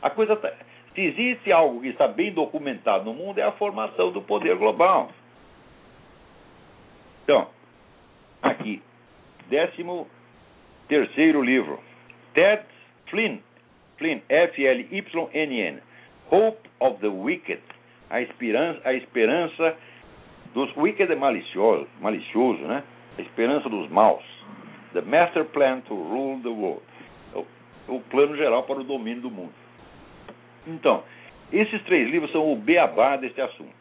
[0.00, 0.52] A coisa tá,
[0.94, 5.10] se existe algo que está bem documentado no mundo é a formação do poder global.
[7.24, 7.48] Então,
[8.40, 8.80] aqui,
[9.48, 10.08] décimo
[10.88, 11.80] terceiro livro,
[12.32, 12.62] Ted
[13.10, 13.38] Flynn,
[13.98, 15.78] Flynn, F-L-Y-N-N,
[16.30, 17.62] Hope of the Wicked,
[18.10, 19.76] a esperança, a esperança
[20.54, 22.82] dos wicked é malicioso, malicioso, né?
[23.18, 24.24] A esperança dos maus.
[24.92, 26.82] The Master Plan to Rule the World.
[27.34, 29.52] O, o plano geral para o domínio do mundo.
[30.66, 31.04] Então,
[31.52, 33.74] esses três livros são o beabá desse assunto.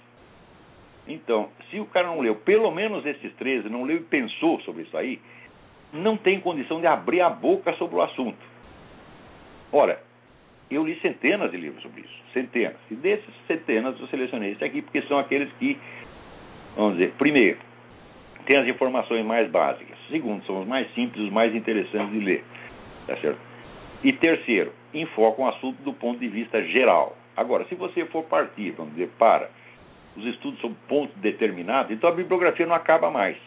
[1.07, 4.83] Então, se o cara não leu pelo menos esses três, não leu e pensou sobre
[4.83, 5.21] isso aí,
[5.93, 8.37] não tem condição de abrir a boca sobre o assunto.
[9.71, 10.01] Ora,
[10.71, 12.77] eu li centenas de livros sobre isso, centenas.
[12.89, 15.77] E desses centenas eu selecionei esse aqui porque são aqueles que,
[16.75, 17.59] vamos dizer, primeiro,
[18.45, 19.97] tem as informações mais básicas.
[20.09, 22.43] Segundo, são os mais simples, os mais interessantes de ler.
[23.07, 23.39] Tá certo?
[24.03, 27.15] E terceiro, enfocam o assunto do ponto de vista geral.
[27.35, 29.49] Agora, se você for partir, vamos dizer, para
[30.15, 33.37] os estudos sobre pontos determinados, então a bibliografia não acaba mais.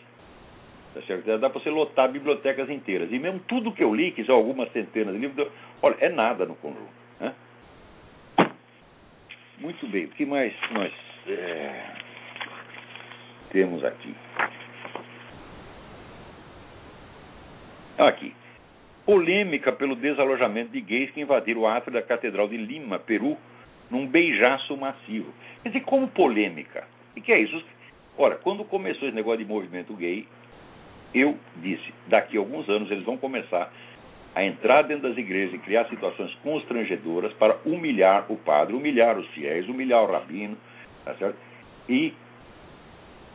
[0.94, 1.24] Tá certo?
[1.38, 3.10] Dá para você lotar bibliotecas inteiras.
[3.12, 5.48] E mesmo tudo que eu li, que são algumas centenas de livros,
[5.82, 6.97] olha, é nada no conjunto.
[9.60, 10.92] Muito bem, o que mais nós
[11.26, 11.84] é,
[13.50, 14.14] temos aqui?
[17.98, 18.32] Aqui.
[19.04, 23.36] Polêmica pelo desalojamento de gays que invadiram o átrio da Catedral de Lima, Peru,
[23.90, 25.34] num beijaço massivo.
[25.64, 26.86] Quer dizer, como polêmica?
[27.16, 27.60] E que é isso?
[28.16, 30.24] Ora, quando começou esse negócio de movimento gay,
[31.12, 33.72] eu disse, daqui a alguns anos eles vão começar
[34.38, 39.26] a entrar dentro das igrejas e criar situações constrangedoras para humilhar o padre, humilhar os
[39.30, 40.56] fiéis, humilhar o rabino,
[41.04, 41.36] tá certo?
[41.88, 42.14] E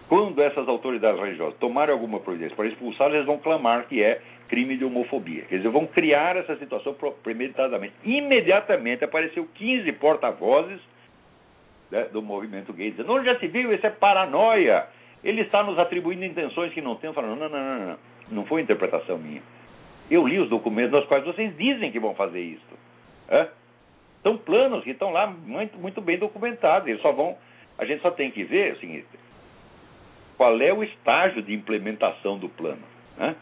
[0.08, 4.78] quando essas autoridades religiosas tomarem alguma providência para expulsá-los, eles vão clamar que é crime
[4.78, 5.44] de homofobia.
[5.50, 7.96] Dizer, vão criar essa situação premeditadamente.
[8.06, 10.80] Imediatamente apareceu 15 porta-vozes
[11.92, 13.74] né, do movimento gay dizendo: onde já se viu?
[13.74, 14.88] Isso é paranoia.
[15.22, 17.12] Ele está nos atribuindo intenções que não tem.
[17.12, 17.98] Falando: não, não, não, não.
[18.32, 19.42] Não foi interpretação minha.
[20.14, 22.78] Eu li os documentos nos quais vocês dizem que vão fazer isso.
[23.28, 23.48] É?
[24.22, 26.88] São planos que estão lá muito, muito bem documentados.
[26.88, 27.36] Eles só vão.
[27.80, 29.08] A gente só tem que ver o seguinte:
[30.38, 32.84] qual é o estágio de implementação do plano.
[33.18, 33.36] Né?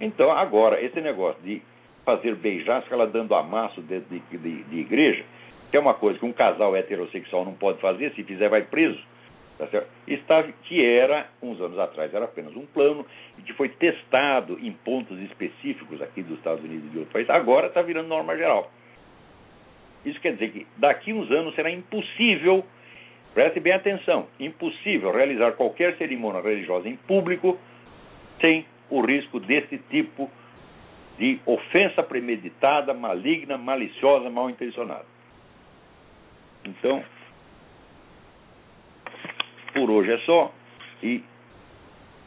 [0.00, 1.60] Então, agora, esse negócio de
[2.02, 5.22] fazer beijar, ela dando amasso dentro de, de, de, igreja,
[5.70, 8.98] que é uma coisa que um casal heterossexual não pode fazer, se fizer vai preso,
[9.66, 13.04] tá Está, que era, uns anos atrás, era apenas um plano
[13.38, 17.30] e que foi testado em pontos específicos aqui dos Estados Unidos e de outros países,
[17.30, 18.70] agora está virando norma geral.
[20.04, 22.64] Isso quer dizer que daqui uns anos será impossível,
[23.34, 27.58] preste bem atenção, impossível realizar qualquer cerimônia religiosa em público
[28.40, 30.30] sem o risco desse tipo
[31.18, 35.04] de ofensa premeditada, maligna, maliciosa, mal intencionada.
[36.64, 37.04] Então,
[39.72, 40.52] por hoje é só.
[41.02, 41.22] E.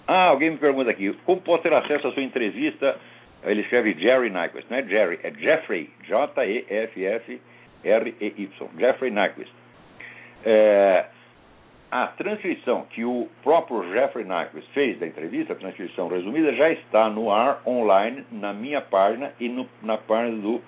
[0.07, 2.97] Ah, alguém me pergunta aqui, como posso ter acesso à sua entrevista?
[3.43, 7.39] Ele escreve Jerry Nyquist, não é Jerry, é Jeffrey, J-E-F-F-R-E-Y,
[8.77, 9.51] Jeffrey Nyquist.
[10.45, 11.05] É,
[11.91, 17.07] a transcrição que o próprio Jeffrey Nyquist fez da entrevista, a transcrição resumida, já está
[17.09, 20.59] no ar online na minha página e no, na página do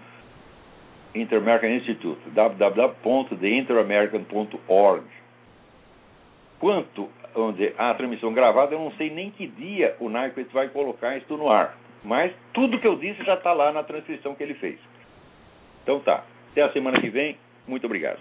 [1.16, 5.04] Inter-American Institute, www.theinteramerican.org.
[6.60, 7.10] Quanto
[7.54, 11.36] dizer, à transmissão gravada, eu não sei nem que dia o Nyquist vai colocar isso
[11.36, 11.78] no ar.
[12.04, 14.80] Mas tudo que eu disse já está lá na transcrição que ele fez.
[15.84, 16.24] Então tá.
[16.52, 17.38] Até a semana que vem.
[17.68, 18.20] Muito obrigado.